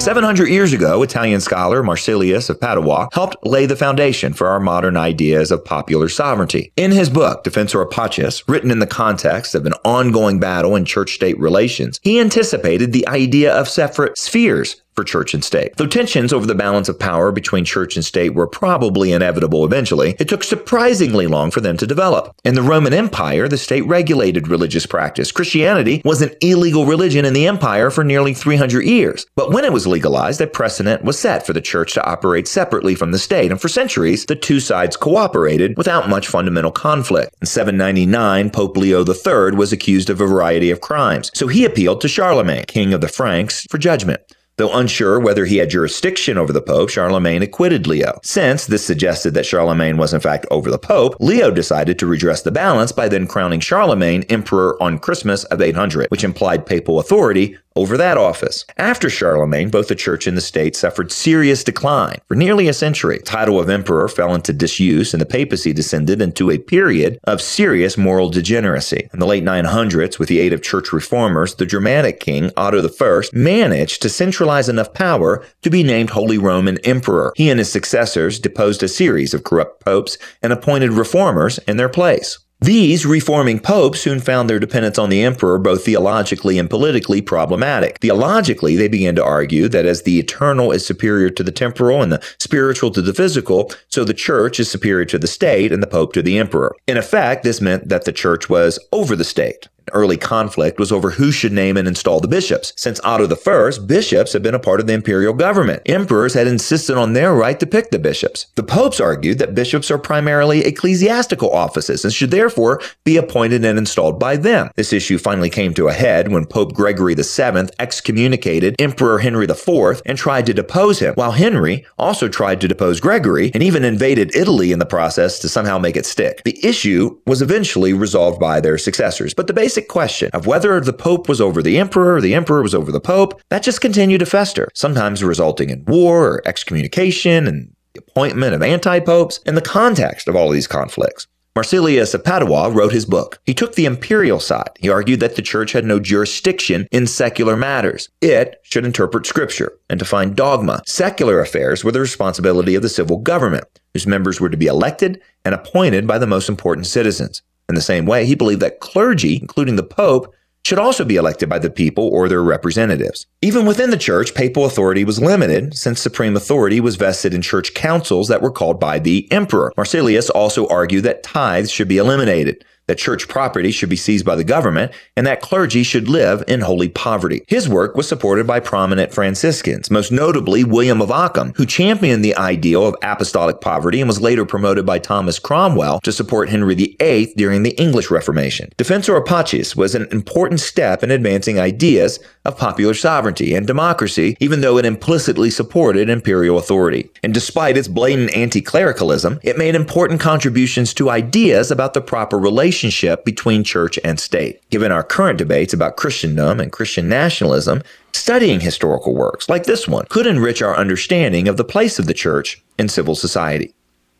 700 0.00 0.48
years 0.48 0.72
ago, 0.72 1.02
Italian 1.02 1.40
scholar 1.40 1.82
Marsilius 1.82 2.48
of 2.48 2.60
Padua 2.60 3.08
helped 3.12 3.36
lay 3.44 3.66
the 3.66 3.76
foundation 3.76 4.32
for 4.32 4.46
our 4.46 4.60
modern 4.60 4.96
ideas 4.96 5.50
of 5.50 5.64
popular 5.64 6.08
sovereignty. 6.08 6.72
In 6.76 6.92
his 6.92 7.10
book, 7.10 7.44
Defensor 7.44 7.84
Pacis, 7.90 8.46
written 8.46 8.70
in 8.70 8.78
the 8.78 8.86
context 8.86 9.54
of 9.54 9.66
an 9.66 9.74
ongoing 9.84 10.38
battle 10.38 10.76
in 10.76 10.84
church 10.84 11.14
state 11.14 11.38
relations, 11.38 11.98
he 12.02 12.20
anticipated 12.20 12.92
the 12.92 13.08
idea 13.08 13.54
of 13.54 13.68
separate 13.68 14.16
spheres 14.16 14.82
for 14.98 15.04
church 15.04 15.32
and 15.32 15.44
state. 15.44 15.76
Though 15.76 15.86
tensions 15.86 16.32
over 16.32 16.44
the 16.44 16.56
balance 16.56 16.88
of 16.88 16.98
power 16.98 17.30
between 17.30 17.64
church 17.64 17.94
and 17.94 18.04
state 18.04 18.34
were 18.34 18.48
probably 18.48 19.12
inevitable 19.12 19.64
eventually, 19.64 20.16
it 20.18 20.28
took 20.28 20.42
surprisingly 20.42 21.28
long 21.28 21.52
for 21.52 21.60
them 21.60 21.76
to 21.76 21.86
develop. 21.86 22.34
In 22.44 22.56
the 22.56 22.62
Roman 22.62 22.92
Empire, 22.92 23.46
the 23.46 23.56
state 23.56 23.86
regulated 23.86 24.48
religious 24.48 24.86
practice. 24.86 25.30
Christianity 25.30 26.02
was 26.04 26.20
an 26.20 26.34
illegal 26.40 26.84
religion 26.84 27.24
in 27.24 27.32
the 27.32 27.46
empire 27.46 27.92
for 27.92 28.02
nearly 28.02 28.34
300 28.34 28.84
years. 28.84 29.24
But 29.36 29.52
when 29.52 29.64
it 29.64 29.72
was 29.72 29.86
legalized, 29.86 30.40
a 30.40 30.48
precedent 30.48 31.04
was 31.04 31.16
set 31.16 31.46
for 31.46 31.52
the 31.52 31.60
church 31.60 31.94
to 31.94 32.04
operate 32.04 32.48
separately 32.48 32.96
from 32.96 33.12
the 33.12 33.20
state, 33.20 33.52
and 33.52 33.60
for 33.60 33.68
centuries, 33.68 34.26
the 34.26 34.34
two 34.34 34.58
sides 34.58 34.96
cooperated 34.96 35.76
without 35.76 36.08
much 36.08 36.26
fundamental 36.26 36.72
conflict. 36.72 37.36
In 37.40 37.46
799, 37.46 38.50
Pope 38.50 38.76
Leo 38.76 39.04
III 39.04 39.52
was 39.56 39.72
accused 39.72 40.10
of 40.10 40.20
a 40.20 40.26
variety 40.26 40.72
of 40.72 40.80
crimes, 40.80 41.30
so 41.34 41.46
he 41.46 41.64
appealed 41.64 42.00
to 42.00 42.08
Charlemagne, 42.08 42.64
king 42.66 42.92
of 42.92 43.00
the 43.00 43.06
Franks, 43.06 43.64
for 43.70 43.78
judgment. 43.78 44.20
Though 44.58 44.74
unsure 44.74 45.20
whether 45.20 45.44
he 45.44 45.58
had 45.58 45.70
jurisdiction 45.70 46.36
over 46.36 46.52
the 46.52 46.60
Pope, 46.60 46.90
Charlemagne 46.90 47.42
acquitted 47.42 47.86
Leo. 47.86 48.18
Since 48.24 48.66
this 48.66 48.84
suggested 48.84 49.32
that 49.34 49.46
Charlemagne 49.46 49.96
was 49.96 50.12
in 50.12 50.20
fact 50.20 50.46
over 50.50 50.68
the 50.68 50.78
Pope, 50.78 51.14
Leo 51.20 51.52
decided 51.52 51.96
to 51.98 52.08
redress 52.08 52.42
the 52.42 52.50
balance 52.50 52.90
by 52.90 53.08
then 53.08 53.28
crowning 53.28 53.60
Charlemagne 53.60 54.24
emperor 54.24 54.76
on 54.82 54.98
Christmas 54.98 55.44
of 55.44 55.62
800, 55.62 56.10
which 56.10 56.24
implied 56.24 56.66
papal 56.66 56.98
authority 56.98 57.56
over 57.78 57.96
that 57.96 58.18
office. 58.18 58.64
After 58.76 59.08
Charlemagne, 59.08 59.70
both 59.70 59.86
the 59.86 59.94
church 59.94 60.26
and 60.26 60.36
the 60.36 60.40
state 60.40 60.74
suffered 60.74 61.12
serious 61.12 61.62
decline. 61.62 62.20
For 62.26 62.34
nearly 62.34 62.66
a 62.66 62.72
century, 62.72 63.18
the 63.18 63.24
title 63.24 63.60
of 63.60 63.68
emperor 63.68 64.08
fell 64.08 64.34
into 64.34 64.52
disuse 64.52 65.14
and 65.14 65.20
the 65.20 65.26
papacy 65.26 65.72
descended 65.72 66.20
into 66.20 66.50
a 66.50 66.58
period 66.58 67.20
of 67.24 67.40
serious 67.40 67.96
moral 67.96 68.30
degeneracy. 68.30 69.08
In 69.12 69.20
the 69.20 69.26
late 69.26 69.44
900s, 69.44 70.18
with 70.18 70.28
the 70.28 70.40
aid 70.40 70.52
of 70.52 70.60
church 70.60 70.92
reformers, 70.92 71.54
the 71.54 71.66
Germanic 71.66 72.18
king 72.18 72.50
Otto 72.56 72.82
I 72.82 73.22
managed 73.32 74.02
to 74.02 74.08
centralize 74.08 74.47
enough 74.48 74.94
power 74.94 75.44
to 75.62 75.70
be 75.70 75.82
named 75.82 76.10
Holy 76.10 76.38
Roman 76.38 76.78
Emperor. 76.78 77.32
He 77.36 77.50
and 77.50 77.58
his 77.58 77.70
successors 77.70 78.40
deposed 78.40 78.82
a 78.82 78.88
series 78.88 79.34
of 79.34 79.44
corrupt 79.44 79.84
popes 79.84 80.16
and 80.42 80.52
appointed 80.52 80.92
reformers 80.92 81.58
in 81.68 81.76
their 81.76 81.88
place. 81.88 82.38
These 82.60 83.06
reforming 83.06 83.60
popes 83.60 84.00
soon 84.00 84.18
found 84.18 84.50
their 84.50 84.58
dependence 84.58 84.98
on 84.98 85.10
the 85.10 85.22
emperor 85.22 85.58
both 85.58 85.84
theologically 85.84 86.58
and 86.58 86.68
politically 86.68 87.22
problematic. 87.22 87.98
Theologically, 88.00 88.74
they 88.74 88.88
began 88.88 89.14
to 89.14 89.24
argue 89.24 89.68
that 89.68 89.86
as 89.86 90.02
the 90.02 90.18
eternal 90.18 90.72
is 90.72 90.84
superior 90.84 91.30
to 91.30 91.44
the 91.44 91.52
temporal 91.52 92.02
and 92.02 92.10
the 92.10 92.24
spiritual 92.40 92.90
to 92.90 93.02
the 93.02 93.14
physical, 93.14 93.70
so 93.86 94.02
the 94.02 94.12
church 94.12 94.58
is 94.58 94.68
superior 94.68 95.04
to 95.04 95.18
the 95.18 95.28
state 95.28 95.70
and 95.70 95.80
the 95.80 95.86
pope 95.86 96.12
to 96.14 96.22
the 96.22 96.36
emperor. 96.36 96.74
In 96.88 96.96
effect, 96.96 97.44
this 97.44 97.60
meant 97.60 97.90
that 97.90 98.06
the 98.06 98.12
church 98.12 98.50
was 98.50 98.80
over 98.90 99.14
the 99.14 99.22
state 99.22 99.68
early 99.92 100.16
conflict 100.16 100.78
was 100.78 100.92
over 100.92 101.10
who 101.10 101.30
should 101.30 101.52
name 101.52 101.76
and 101.76 101.88
install 101.88 102.20
the 102.20 102.28
bishops. 102.28 102.72
Since 102.76 103.00
Otto 103.04 103.28
I, 103.28 103.70
bishops 103.86 104.32
had 104.32 104.42
been 104.42 104.54
a 104.54 104.58
part 104.58 104.80
of 104.80 104.86
the 104.86 104.92
imperial 104.92 105.34
government. 105.34 105.82
Emperors 105.86 106.34
had 106.34 106.46
insisted 106.46 106.96
on 106.96 107.12
their 107.12 107.34
right 107.34 107.58
to 107.60 107.66
pick 107.66 107.90
the 107.90 107.98
bishops. 107.98 108.46
The 108.54 108.62
popes 108.62 109.00
argued 109.00 109.38
that 109.38 109.54
bishops 109.54 109.90
are 109.90 109.98
primarily 109.98 110.64
ecclesiastical 110.64 111.50
offices 111.50 112.04
and 112.04 112.12
should 112.12 112.30
therefore 112.30 112.80
be 113.04 113.16
appointed 113.16 113.64
and 113.64 113.78
installed 113.78 114.18
by 114.18 114.36
them. 114.36 114.70
This 114.76 114.92
issue 114.92 115.18
finally 115.18 115.50
came 115.50 115.74
to 115.74 115.88
a 115.88 115.92
head 115.92 116.30
when 116.30 116.46
Pope 116.46 116.74
Gregory 116.74 117.14
VII 117.14 117.68
excommunicated 117.78 118.74
Emperor 118.78 119.18
Henry 119.18 119.46
IV 119.46 120.02
and 120.04 120.18
tried 120.18 120.46
to 120.46 120.54
depose 120.54 120.98
him, 120.98 121.14
while 121.14 121.32
Henry 121.32 121.84
also 121.98 122.28
tried 122.28 122.60
to 122.60 122.68
depose 122.68 123.00
Gregory 123.00 123.50
and 123.54 123.62
even 123.62 123.84
invaded 123.84 124.34
Italy 124.34 124.72
in 124.72 124.78
the 124.78 124.86
process 124.86 125.38
to 125.38 125.48
somehow 125.48 125.78
make 125.78 125.96
it 125.96 126.06
stick. 126.06 126.42
The 126.44 126.58
issue 126.64 127.18
was 127.26 127.42
eventually 127.42 127.92
resolved 127.92 128.40
by 128.40 128.60
their 128.60 128.78
successors, 128.78 129.34
but 129.34 129.46
the 129.46 129.52
basic 129.52 129.77
basic 129.78 129.88
question 129.88 130.30
of 130.32 130.46
whether 130.46 130.80
the 130.80 130.92
Pope 130.92 131.28
was 131.28 131.40
over 131.40 131.62
the 131.62 131.78
Emperor 131.78 132.16
or 132.16 132.20
the 132.20 132.34
Emperor 132.34 132.62
was 132.62 132.74
over 132.74 132.90
the 132.90 133.00
Pope, 133.00 133.40
that 133.48 133.62
just 133.62 133.80
continued 133.80 134.18
to 134.18 134.26
fester, 134.26 134.68
sometimes 134.74 135.22
resulting 135.22 135.70
in 135.70 135.84
war 135.86 136.26
or 136.26 136.42
excommunication 136.46 137.46
and 137.46 137.72
the 137.94 138.00
appointment 138.00 138.54
of 138.54 138.62
anti 138.62 138.98
popes 138.98 139.38
in 139.46 139.54
the 139.54 139.60
context 139.60 140.26
of 140.26 140.34
all 140.34 140.48
of 140.48 140.54
these 140.54 140.66
conflicts. 140.66 141.28
Marsilius 141.54 142.14
of 142.14 142.24
Padua 142.24 142.70
wrote 142.70 142.92
his 142.92 143.04
book. 143.04 143.40
He 143.44 143.54
took 143.54 143.74
the 143.74 143.86
imperial 143.86 144.40
side. 144.40 144.70
He 144.78 144.88
argued 144.88 145.20
that 145.20 145.36
the 145.36 145.42
church 145.42 145.72
had 145.72 145.84
no 145.84 146.00
jurisdiction 146.00 146.88
in 146.90 147.06
secular 147.06 147.56
matters. 147.56 148.08
It 148.20 148.60
should 148.62 148.84
interpret 148.84 149.26
scripture 149.26 149.72
and 149.88 149.98
define 149.98 150.34
dogma. 150.34 150.82
Secular 150.86 151.40
affairs 151.40 151.84
were 151.84 151.92
the 151.92 152.00
responsibility 152.00 152.74
of 152.74 152.82
the 152.82 152.88
civil 152.88 153.18
government, 153.18 153.64
whose 153.92 154.06
members 154.06 154.40
were 154.40 154.50
to 154.50 154.56
be 154.56 154.66
elected 154.66 155.20
and 155.44 155.54
appointed 155.54 156.06
by 156.06 156.18
the 156.18 156.26
most 156.26 156.48
important 156.48 156.86
citizens. 156.86 157.42
In 157.68 157.74
the 157.74 157.80
same 157.82 158.06
way, 158.06 158.24
he 158.24 158.34
believed 158.34 158.62
that 158.62 158.80
clergy, 158.80 159.36
including 159.36 159.76
the 159.76 159.82
Pope, 159.82 160.34
should 160.64 160.78
also 160.78 161.04
be 161.04 161.16
elected 161.16 161.48
by 161.48 161.58
the 161.58 161.70
people 161.70 162.08
or 162.08 162.28
their 162.28 162.42
representatives. 162.42 163.26
Even 163.40 163.64
within 163.64 163.90
the 163.90 163.96
church, 163.96 164.34
papal 164.34 164.64
authority 164.64 165.04
was 165.04 165.20
limited 165.20 165.74
since 165.76 166.00
supreme 166.00 166.36
authority 166.36 166.80
was 166.80 166.96
vested 166.96 167.32
in 167.32 167.40
church 167.40 167.74
councils 167.74 168.28
that 168.28 168.42
were 168.42 168.50
called 168.50 168.80
by 168.80 168.98
the 168.98 169.30
emperor. 169.32 169.72
Marsilius 169.76 170.28
also 170.30 170.66
argued 170.68 171.04
that 171.04 171.22
tithes 171.22 171.70
should 171.70 171.88
be 171.88 171.98
eliminated 171.98 172.64
that 172.88 172.98
church 172.98 173.28
property 173.28 173.70
should 173.70 173.88
be 173.88 173.96
seized 173.96 174.24
by 174.24 174.34
the 174.34 174.42
government, 174.42 174.90
and 175.16 175.26
that 175.26 175.42
clergy 175.42 175.82
should 175.82 176.08
live 176.08 176.42
in 176.48 176.62
holy 176.62 176.88
poverty. 176.88 177.44
His 177.46 177.68
work 177.68 177.94
was 177.94 178.08
supported 178.08 178.46
by 178.46 178.60
prominent 178.60 179.12
Franciscans, 179.12 179.90
most 179.90 180.10
notably 180.10 180.64
William 180.64 181.00
of 181.00 181.10
Ockham, 181.10 181.52
who 181.54 181.66
championed 181.66 182.24
the 182.24 182.34
ideal 182.36 182.86
of 182.86 182.96
apostolic 183.02 183.60
poverty 183.60 184.00
and 184.00 184.08
was 184.08 184.20
later 184.20 184.46
promoted 184.46 184.86
by 184.86 184.98
Thomas 184.98 185.38
Cromwell 185.38 186.00
to 186.00 186.12
support 186.12 186.48
Henry 186.48 186.74
VIII 186.74 187.34
during 187.36 187.62
the 187.62 187.78
English 187.80 188.10
Reformation. 188.10 188.70
Defensor 188.78 189.20
Pacis 189.20 189.76
was 189.76 189.94
an 189.94 190.08
important 190.10 190.60
step 190.60 191.02
in 191.02 191.10
advancing 191.10 191.60
ideas 191.60 192.18
of 192.46 192.56
popular 192.56 192.94
sovereignty 192.94 193.54
and 193.54 193.66
democracy, 193.66 194.34
even 194.40 194.62
though 194.62 194.78
it 194.78 194.86
implicitly 194.86 195.50
supported 195.50 196.08
imperial 196.08 196.56
authority. 196.56 197.10
And 197.22 197.34
despite 197.34 197.76
its 197.76 197.88
blatant 197.88 198.34
anti-clericalism, 198.34 199.40
it 199.42 199.58
made 199.58 199.74
important 199.74 200.20
contributions 200.20 200.94
to 200.94 201.10
ideas 201.10 201.70
about 201.70 201.92
the 201.92 202.00
proper 202.00 202.38
relationship 202.38 202.77
relationship 202.78 203.24
between 203.24 203.64
church 203.64 203.98
and 204.04 204.20
state. 204.20 204.60
Given 204.70 204.92
our 204.92 205.02
current 205.02 205.36
debates 205.38 205.72
about 205.72 205.96
Christendom 205.96 206.60
and 206.60 206.70
Christian 206.70 207.08
nationalism, 207.08 207.82
studying 208.12 208.60
historical 208.60 209.14
works 209.14 209.48
like 209.48 209.64
this 209.64 209.88
one 209.88 210.06
could 210.08 210.28
enrich 210.28 210.62
our 210.62 210.76
understanding 210.76 211.48
of 211.48 211.56
the 211.56 211.64
place 211.64 211.98
of 211.98 212.06
the 212.06 212.14
church 212.14 212.62
in 212.78 212.88
civil 212.88 213.16
society. 213.16 213.74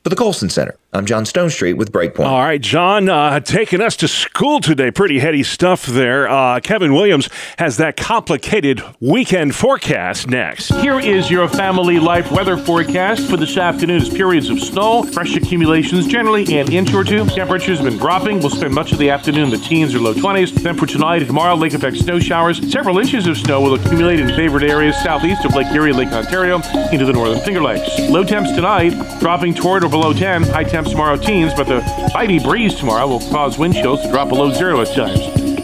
For 0.09 0.15
the 0.15 0.17
Colson 0.17 0.49
Center, 0.49 0.75
I'm 0.95 1.05
John 1.05 1.25
Stonestreet 1.25 1.77
with 1.77 1.93
Breakpoint. 1.93 2.25
All 2.25 2.39
right, 2.39 2.63
John, 2.63 3.11
uh, 3.11 3.41
taking 3.41 3.83
us 3.83 3.95
to 3.97 4.09
school 4.09 4.59
today. 4.59 4.91
Pretty 4.91 5.19
heady 5.19 5.43
stuff 5.43 5.85
there. 5.85 6.27
Uh, 6.27 6.61
Kevin 6.61 6.95
Williams 6.95 7.29
has 7.59 7.77
that 7.77 7.99
complicated 7.99 8.83
weekend 8.99 9.55
forecast 9.55 10.29
next. 10.29 10.69
Here 10.77 10.99
is 10.99 11.31
your 11.31 11.47
family 11.47 11.99
life 11.99 12.33
weather 12.33 12.57
forecast 12.57 13.29
for 13.29 13.37
this 13.37 13.59
afternoon. 13.59 14.01
It's 14.01 14.09
periods 14.09 14.49
of 14.49 14.61
snow, 14.61 15.03
fresh 15.03 15.37
accumulations 15.37 16.07
generally 16.07 16.59
an 16.59 16.73
inch 16.73 16.95
or 16.95 17.05
two. 17.05 17.27
Temperatures 17.27 17.81
have 17.81 17.91
been 17.91 17.99
dropping. 17.99 18.39
We'll 18.39 18.49
spend 18.49 18.73
much 18.73 18.93
of 18.93 18.99
the 18.99 19.11
afternoon 19.11 19.45
in 19.45 19.51
the 19.51 19.59
teens 19.59 19.95
or 19.95 19.99
low 19.99 20.15
20s. 20.15 20.55
Then 20.63 20.75
for 20.75 20.87
tonight 20.87 21.19
and 21.19 21.27
tomorrow, 21.27 21.55
lake 21.55 21.75
effect 21.75 21.99
snow 21.99 22.19
showers. 22.19 22.67
Several 22.73 22.99
inches 22.99 23.27
of 23.27 23.37
snow 23.37 23.61
will 23.61 23.75
accumulate 23.75 24.21
in 24.21 24.29
favored 24.29 24.65
areas 24.65 24.97
southeast 25.03 25.45
of 25.45 25.55
Lake 25.55 25.71
Erie, 25.75 25.93
Lake 25.93 26.09
Ontario, 26.09 26.63
into 26.93 27.05
the 27.05 27.13
northern 27.13 27.41
Finger 27.41 27.63
Lakes. 27.63 28.09
Low 28.09 28.25
temps 28.25 28.53
tonight, 28.53 28.95
dropping 29.21 29.53
toward 29.53 29.85
or 29.85 29.98
below 30.01 30.13
10. 30.13 30.45
High 30.45 30.65
temps 30.65 30.91
tomorrow, 30.91 31.17
teens, 31.17 31.53
but 31.55 31.67
the 31.67 31.81
mighty 32.15 32.39
breeze 32.39 32.75
tomorrow 32.75 33.09
will 33.09 33.21
cause 33.31 33.59
wind 33.59 33.75
chills 33.75 34.01
to 34.03 34.11
drop 34.11 34.29
below 34.29 34.53
zero 34.53 34.81
at 34.81 34.95
times. 34.95 35.21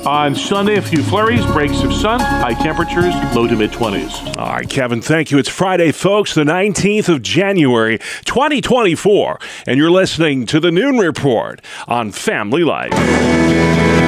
On 0.07 0.35
Sunday, 0.35 0.77
a 0.77 0.83
few 0.83 1.03
flurries, 1.03 1.47
breaks 1.47 1.83
of 1.83 1.92
sun, 1.92 2.20
high 2.20 2.55
temperatures, 2.55 3.14
low 3.35 3.47
to 3.47 3.57
mid 3.57 3.70
20s. 3.70 4.37
All 4.37 4.49
right, 4.53 4.68
Kevin, 4.68 5.01
thank 5.01 5.31
you. 5.31 5.38
It's 5.38 5.49
Friday, 5.49 5.92
folks, 5.92 6.35
the 6.35 6.44
19th 6.44 7.09
of 7.09 7.23
January, 7.23 7.99
2024, 8.25 9.38
and 9.66 9.79
you're 9.79 9.90
listening 9.90 10.47
to 10.47 10.59
the 10.59 10.73
Noon 10.73 10.99
Report 10.99 11.62
on 11.87 12.11
Family 12.11 12.64
Life. 12.64 14.04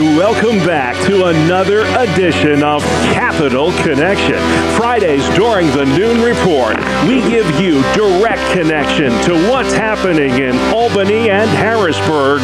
And 0.00 0.16
welcome 0.16 0.56
back 0.66 0.96
to 1.08 1.26
another 1.26 1.82
edition 1.98 2.62
of 2.62 2.82
Capital 3.12 3.70
Connection. 3.82 4.38
Fridays 4.74 5.28
during 5.36 5.66
the 5.72 5.84
noon 5.84 6.22
report, 6.22 6.78
we 7.06 7.20
give 7.28 7.60
you 7.60 7.82
direct 7.92 8.40
connection 8.54 9.10
to 9.24 9.34
what's 9.50 9.74
happening 9.74 10.38
in 10.38 10.56
Albany 10.72 11.28
and 11.28 11.50
Harrisburg 11.50 12.40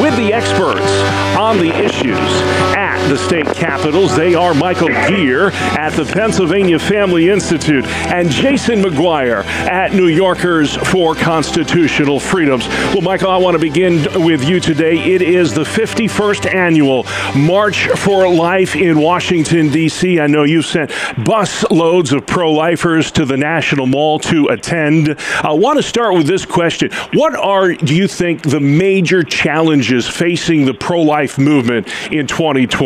with 0.00 0.16
the 0.16 0.32
experts 0.32 0.80
on 1.36 1.58
the 1.58 1.76
issues 1.76 2.16
at 2.72 2.93
the 3.08 3.18
state 3.18 3.46
capitals. 3.54 4.16
They 4.16 4.34
are 4.34 4.54
Michael 4.54 4.88
Geer 4.88 5.50
at 5.50 5.90
the 5.90 6.04
Pennsylvania 6.04 6.78
Family 6.78 7.28
Institute 7.28 7.84
and 7.84 8.30
Jason 8.30 8.80
McGuire 8.82 9.44
at 9.44 9.92
New 9.92 10.06
Yorkers 10.06 10.76
for 10.76 11.14
Constitutional 11.14 12.18
Freedoms. 12.18 12.66
Well, 12.66 13.02
Michael, 13.02 13.30
I 13.30 13.36
want 13.36 13.56
to 13.56 13.58
begin 13.58 14.24
with 14.24 14.48
you 14.48 14.58
today. 14.58 15.12
It 15.12 15.20
is 15.20 15.52
the 15.52 15.64
51st 15.64 16.54
annual 16.54 17.04
March 17.36 17.88
for 17.88 18.28
Life 18.28 18.74
in 18.74 18.98
Washington, 18.98 19.70
D.C. 19.70 20.18
I 20.18 20.26
know 20.26 20.44
you've 20.44 20.66
sent 20.66 20.90
bus 21.24 21.68
loads 21.70 22.12
of 22.12 22.26
pro 22.26 22.52
lifers 22.52 23.10
to 23.12 23.26
the 23.26 23.36
National 23.36 23.86
Mall 23.86 24.18
to 24.20 24.46
attend. 24.48 25.16
I 25.42 25.52
want 25.52 25.76
to 25.76 25.82
start 25.82 26.14
with 26.14 26.26
this 26.26 26.46
question 26.46 26.90
What 27.12 27.34
are, 27.34 27.74
do 27.74 27.94
you 27.94 28.08
think, 28.08 28.42
the 28.42 28.60
major 28.60 29.22
challenges 29.22 30.08
facing 30.08 30.64
the 30.64 30.74
pro 30.74 31.02
life 31.02 31.38
movement 31.38 31.88
in 32.10 32.26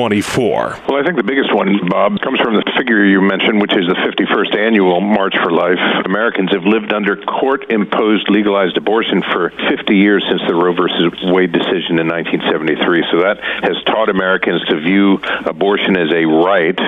2024? 0.09 0.89
Well, 0.89 0.97
I 0.97 1.05
think 1.05 1.17
the 1.17 1.27
biggest 1.27 1.53
one, 1.55 1.77
Bob, 1.89 2.21
comes 2.21 2.41
from 2.41 2.57
the 2.57 2.65
figure 2.77 3.05
you 3.05 3.21
mentioned, 3.21 3.61
which 3.61 3.77
is 3.77 3.85
the 3.85 3.99
51st 4.01 4.57
annual 4.57 5.01
March 5.01 5.37
for 5.37 5.53
Life. 5.53 5.79
Americans 6.05 6.51
have 6.53 6.65
lived 6.65 6.93
under 6.93 7.17
court 7.17 7.71
imposed 7.71 8.29
legalized 8.31 8.77
abortion 8.77 9.23
for 9.23 9.51
50 9.69 9.95
years 9.95 10.25
since 10.29 10.41
the 10.49 10.55
Roe 10.55 10.73
versus 10.73 11.13
Wade 11.29 11.53
decision 11.53 12.01
in 12.01 12.09
1973. 12.09 13.05
So 13.13 13.21
that 13.21 13.37
has 13.69 13.77
taught 13.85 14.09
Americans 14.09 14.65
to 14.73 14.81
view 14.81 15.21
abortion 15.45 15.97
as 15.97 16.09
a 16.09 16.25
right. 16.25 16.79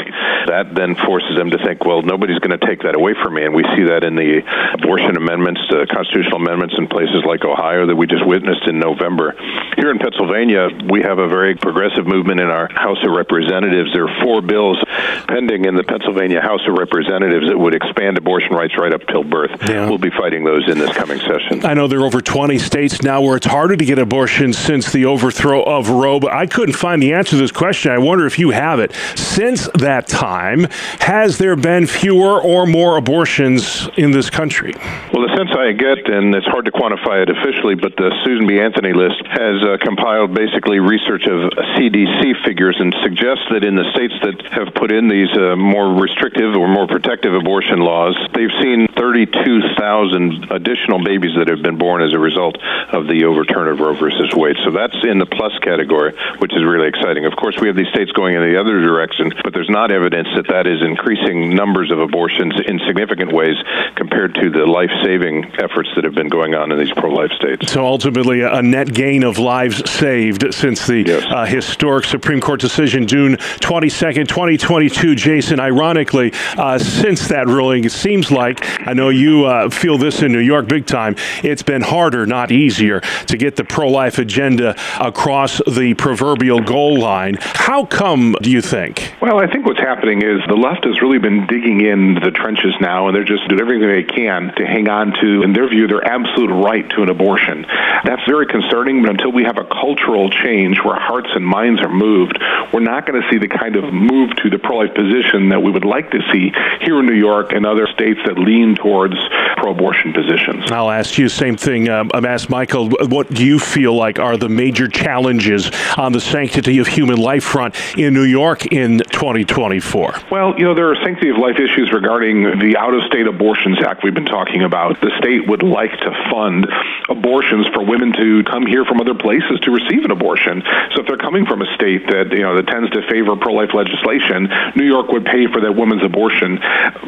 That 0.49 0.73
then 0.75 0.97
forces 0.97 1.37
them 1.37 1.51
to 1.53 1.59
think, 1.61 1.85
well, 1.85 2.01
nobody's 2.01 2.41
going 2.41 2.57
to 2.57 2.65
take 2.65 2.81
that 2.89 2.97
away 2.97 3.13
from 3.13 3.35
me. 3.37 3.45
And 3.45 3.53
we 3.53 3.65
see 3.77 3.85
that 3.93 4.01
in 4.01 4.17
the 4.17 4.41
abortion 4.73 5.17
amendments, 5.17 5.61
uh, 5.69 5.85
constitutional 5.93 6.41
amendments 6.41 6.75
in 6.79 6.89
places 6.89 7.21
like 7.29 7.45
Ohio 7.45 7.87
that 7.87 7.97
we 7.97 8.07
just 8.07 8.25
witnessed 8.25 8.65
in 8.65 8.81
November. 8.81 9.37
Here 9.77 9.91
in 9.91 9.99
Pennsylvania, 10.01 10.73
we 10.89 11.03
have 11.03 11.19
a 11.19 11.29
very 11.29 11.55
progressive 11.55 12.07
movement 12.07 12.41
in 12.41 12.49
our 12.49 12.69
House 12.73 12.99
of 13.05 13.10
Representatives. 13.11 13.93
There 13.93 14.07
are 14.07 14.23
four 14.23 14.43
bills 14.43 14.83
pending 15.29 15.65
in 15.65 15.77
the 15.77 15.85
Pennsylvania 15.85 16.41
House 16.41 16.67
of 16.67 16.75
Representatives 16.75 17.49
that 17.49 17.59
would 17.59 17.75
expand 17.75 18.19
abortion 18.19 18.53
rights 18.53 18.75
right 18.79 18.93
up 18.93 19.07
till 19.09 19.25
birth. 19.25 19.51
Yeah. 19.69 19.89
We'll 19.89 19.99
be 19.99 20.11
fighting 20.11 20.45
those 20.45 20.69
in 20.69 20.79
this 20.79 20.93
coming 20.93 21.19
session. 21.21 21.65
I 21.65 21.75
know 21.75 21.89
there 21.89 22.01
are 22.01 22.07
over 22.07 22.21
20 22.21 22.59
states 22.59 23.03
now 23.03 23.21
where 23.21 23.37
it's 23.37 23.47
harder 23.47 23.77
to 23.77 23.85
get 23.85 23.99
abortions 23.99 24.59
since 24.59 24.93
the 24.93 25.05
overthrow 25.07 25.63
of 25.63 25.91
Roe, 25.91 26.21
but 26.21 26.33
I 26.33 26.47
couldn't 26.47 26.75
find 26.75 27.03
the 27.03 27.13
answer 27.13 27.31
to 27.31 27.37
this 27.37 27.53
question. 27.53 27.93
I 27.93 27.99
wonder 27.99 28.27
if 28.27 28.39
you 28.39 28.51
have 28.51 28.81
it. 28.81 28.93
Since 29.15 29.69
that 29.75 30.07
time, 30.07 30.67
has 31.01 31.39
there 31.39 31.57
been 31.57 31.87
fewer 31.87 32.41
or 32.41 32.67
more 32.67 32.97
abortions 32.97 33.89
in 33.97 34.11
this 34.11 34.31
country? 34.31 34.75
Well, 35.13 35.27
the 35.27 35.35
sense 35.37 35.51
I 35.57 35.73
get, 35.73 36.09
and 36.09 36.35
it's 36.35 36.47
hard 36.47 36.65
to 36.67 36.73
quantify 36.73 37.23
it 37.23 37.31
officially, 37.31 37.75
but 37.75 37.97
the 37.97 38.11
Susan 38.25 38.47
B. 38.47 38.61
Anthony 38.61 38.93
list 38.93 39.23
has 39.27 39.63
uh, 39.63 39.77
compiled 39.81 40.35
basically 40.35 40.79
research 40.79 41.27
of 41.27 41.51
CDC 41.77 42.45
figures 42.45 42.77
and 42.79 42.95
suggests 43.03 43.45
that 43.51 43.65
in 43.65 43.75
the 43.75 43.89
states 43.93 44.15
that 44.23 44.53
have 44.53 44.75
put 44.75 44.93
in 44.93 45.09
these 45.09 45.31
uh, 45.37 45.57
more 45.57 45.95
restrictive 46.01 46.55
or 46.55 46.69
more 46.69 46.87
protective 46.87 47.35
abortion 47.35 47.81
laws, 47.81 48.17
they've 48.35 48.53
seen 48.61 48.87
32,000 48.97 50.51
additional 50.51 51.03
babies 51.03 51.33
that 51.37 51.49
have 51.49 51.63
been 51.63 51.79
born 51.79 52.03
as 52.03 52.13
a 52.13 52.19
result 52.19 52.57
of 52.93 53.07
the 53.07 53.25
overturn 53.25 53.69
of 53.69 53.81
Roe 53.81 53.95
versus 53.95 54.33
Wade. 54.35 54.57
So 54.65 54.71
that's 54.71 54.97
in 55.05 55.19
the 55.19 55.27
plus 55.27 55.57
category, 55.61 56.13
which 56.39 56.53
is 56.53 56.65
really 56.65 56.89
exciting. 56.89 57.25
Of 57.25 57.37
course, 57.37 57.57
we 57.61 57.69
have 57.69 57.77
these 57.77 57.89
states 57.89 58.13
going 58.13 58.35
in 58.35 58.43
the 58.43 58.59
other 58.61 58.81
direction, 58.81 59.33
but 59.43 59.53
there's 59.53 59.71
not 59.71 59.91
evidence 59.91 60.29
that 60.37 60.49
that 60.49 60.67
is 60.67 60.83
increasing 60.83 61.55
numbers 61.55 61.91
of 61.91 61.99
abortions 61.99 62.55
in 62.67 62.79
significant 62.87 63.33
ways 63.33 63.57
compared 63.97 64.35
to 64.35 64.51
the 64.51 64.67
life-saving 64.67 65.53
efforts 65.59 65.89
that 65.95 66.05
have 66.05 66.15
been 66.15 66.29
going 66.29 66.55
on 66.55 66.73
in 66.73 66.79
these 66.79 66.93
pro-life 66.93 67.33
states. 67.33 67.73
So 67.73 67.85
ultimately, 67.85 68.43
a 68.43 68.63
net 68.63 68.93
gain 68.93 69.23
of 69.23 69.39
lives 69.39 69.89
saved 69.91 70.53
since 70.55 70.87
the 70.87 71.03
yes. 71.07 71.25
uh, 71.31 71.45
historic 71.45 72.05
Supreme 72.05 72.41
Court 72.41 72.61
decision, 72.61 72.80
June 72.87 73.37
22nd, 73.37 74.27
2022. 74.27 75.15
Jason, 75.15 75.61
ironically, 75.61 76.33
uh, 76.57 76.79
since 76.79 77.29
that 77.29 77.47
ruling, 77.47 77.85
it 77.85 77.93
seems 77.93 78.31
like, 78.31 78.65
I 78.87 78.95
know 78.95 79.11
you 79.11 79.45
uh, 79.45 79.69
feel 79.69 79.99
this 79.99 80.23
in 80.23 80.33
New 80.33 80.39
York 80.39 80.67
big 80.67 80.87
time, 80.87 81.17
it's 81.45 81.63
been 81.63 81.83
harder, 81.83 82.25
not 82.27 82.51
easier, 82.51 83.01
to 83.27 83.37
get 83.37 83.57
the 83.57 83.65
pro 83.65 83.89
life 83.89 84.19
agenda 84.19 84.75
across 84.99 85.61
the 85.67 85.95
proverbial 85.95 86.61
goal 86.61 86.99
line. 86.99 87.37
How 87.41 87.85
come, 87.85 88.35
do 88.41 88.51
you 88.51 88.63
think? 88.63 89.15
Well, 89.21 89.39
I 89.39 89.47
think 89.47 89.67
what's 89.67 89.79
happening 89.79 90.23
is 90.23 90.41
the 90.49 90.55
left 90.57 90.85
has 90.85 91.03
really 91.03 91.19
been 91.19 91.47
digging 91.47 91.85
in 91.85 92.15
the 92.15 92.31
trenches 92.31 92.75
now, 92.81 93.09
and 93.09 93.15
they're 93.15 93.25
just 93.25 93.47
doing 93.49 93.61
everything 93.61 93.89
they 93.89 94.03
can 94.05 94.55
to 94.57 94.67
hang 94.67 94.89
on 94.89 95.13
to, 95.21 95.43
in 95.43 95.53
their 95.53 95.69
view, 95.69 95.87
their 95.87 96.05
absolute 96.05 96.51
right 96.51 96.89
to 96.91 97.03
an 97.03 97.11
abortion. 97.11 97.67
That's 98.05 98.25
very 98.27 98.47
concerning, 98.47 99.03
but 99.03 99.11
until 99.11 99.33
we 99.33 99.45
have 99.45 99.59
a 99.59 99.65
cultural 99.65 100.31
change 100.31 100.79
where 100.83 100.99
hearts 100.99 101.29
and 101.35 101.45
minds 101.45 101.83
are 101.83 101.93
moved, 101.93 102.39
we're 102.73 102.81
not 102.81 103.07
going 103.07 103.21
to 103.21 103.29
see 103.31 103.39
the 103.39 103.49
kind 103.49 103.77
of 103.77 103.93
move 103.93 104.35
to 104.37 104.51
the 104.51 104.59
pro-life 104.59 104.95
position 104.95 105.49
that 105.51 105.63
we 105.63 105.71
would 105.71 105.85
like 105.85 106.11
to 106.11 106.21
see 106.33 106.53
here 106.81 107.01
in 107.01 107.07
New 107.07 107.15
York 107.15 107.53
and 107.53 107.67
other 107.67 107.87
states 107.87 108.21
that 108.27 108.39
lean 108.39 108.77
towards 108.77 109.15
pro-abortion 109.57 110.13
positions. 110.13 110.71
I'll 110.71 110.91
ask 110.91 111.19
you 111.19 111.25
the 111.25 111.35
same 111.35 111.57
thing. 111.57 111.89
Um, 111.89 112.11
I'm 112.15 112.25
asked 112.25 112.51
Michael, 112.51 112.91
what 112.91 113.29
do 113.31 113.45
you 113.45 113.59
feel 113.59 113.95
like 113.95 114.19
are 114.19 114.37
the 114.37 114.49
major 114.49 114.89
challenges 114.89 115.71
on 115.97 116.13
the 116.13 116.21
sanctity 116.21 116.79
of 116.79 116.87
human 116.87 117.19
life 117.19 117.45
front 117.45 117.75
in 117.99 118.15
New 118.15 118.25
York 118.25 118.67
in 118.67 118.99
2024? 118.99 120.15
Well, 120.31 120.55
you 120.59 120.65
know, 120.65 120.75
there 120.75 120.91
are 120.91 120.97
sanctity 120.97 121.31
of 121.31 121.39
life 121.39 121.57
issues 121.57 121.91
regarding 121.93 122.59
the 122.59 122.77
out-of-state 122.79 123.27
abortions 123.27 123.79
act 123.85 124.05
we've 124.05 124.15
been 124.15 124.25
talking 124.25 124.63
about. 124.63 125.01
The 125.01 125.11
state 125.19 125.49
would 125.49 125.63
like 125.63 125.93
to 125.93 126.11
fund 126.31 126.67
abortions 127.11 127.67
for 127.75 127.85
women 127.85 128.13
to 128.15 128.45
come 128.45 128.65
here 128.65 128.85
from 128.85 129.01
other 129.01 129.15
places 129.15 129.59
to 129.63 129.71
receive 129.71 130.05
an 130.05 130.11
abortion. 130.11 130.63
So 130.95 131.03
if 131.03 131.07
they're 131.07 131.21
coming 131.21 131.45
from 131.45 131.61
a 131.61 131.69
state 131.75 132.07
that 132.07 132.31
you 132.31 132.47
know 132.47 132.57
that 132.57 132.69
tends 132.69 132.91
to 132.95 133.03
favor 133.11 133.35
pro-life 133.37 133.75
legislation, 133.75 134.49
New 134.77 134.87
York 134.87 135.11
would 135.11 135.27
pay 135.27 135.51
for 135.51 135.61
that 135.61 135.75
woman's 135.75 136.05
abortion. 136.05 136.59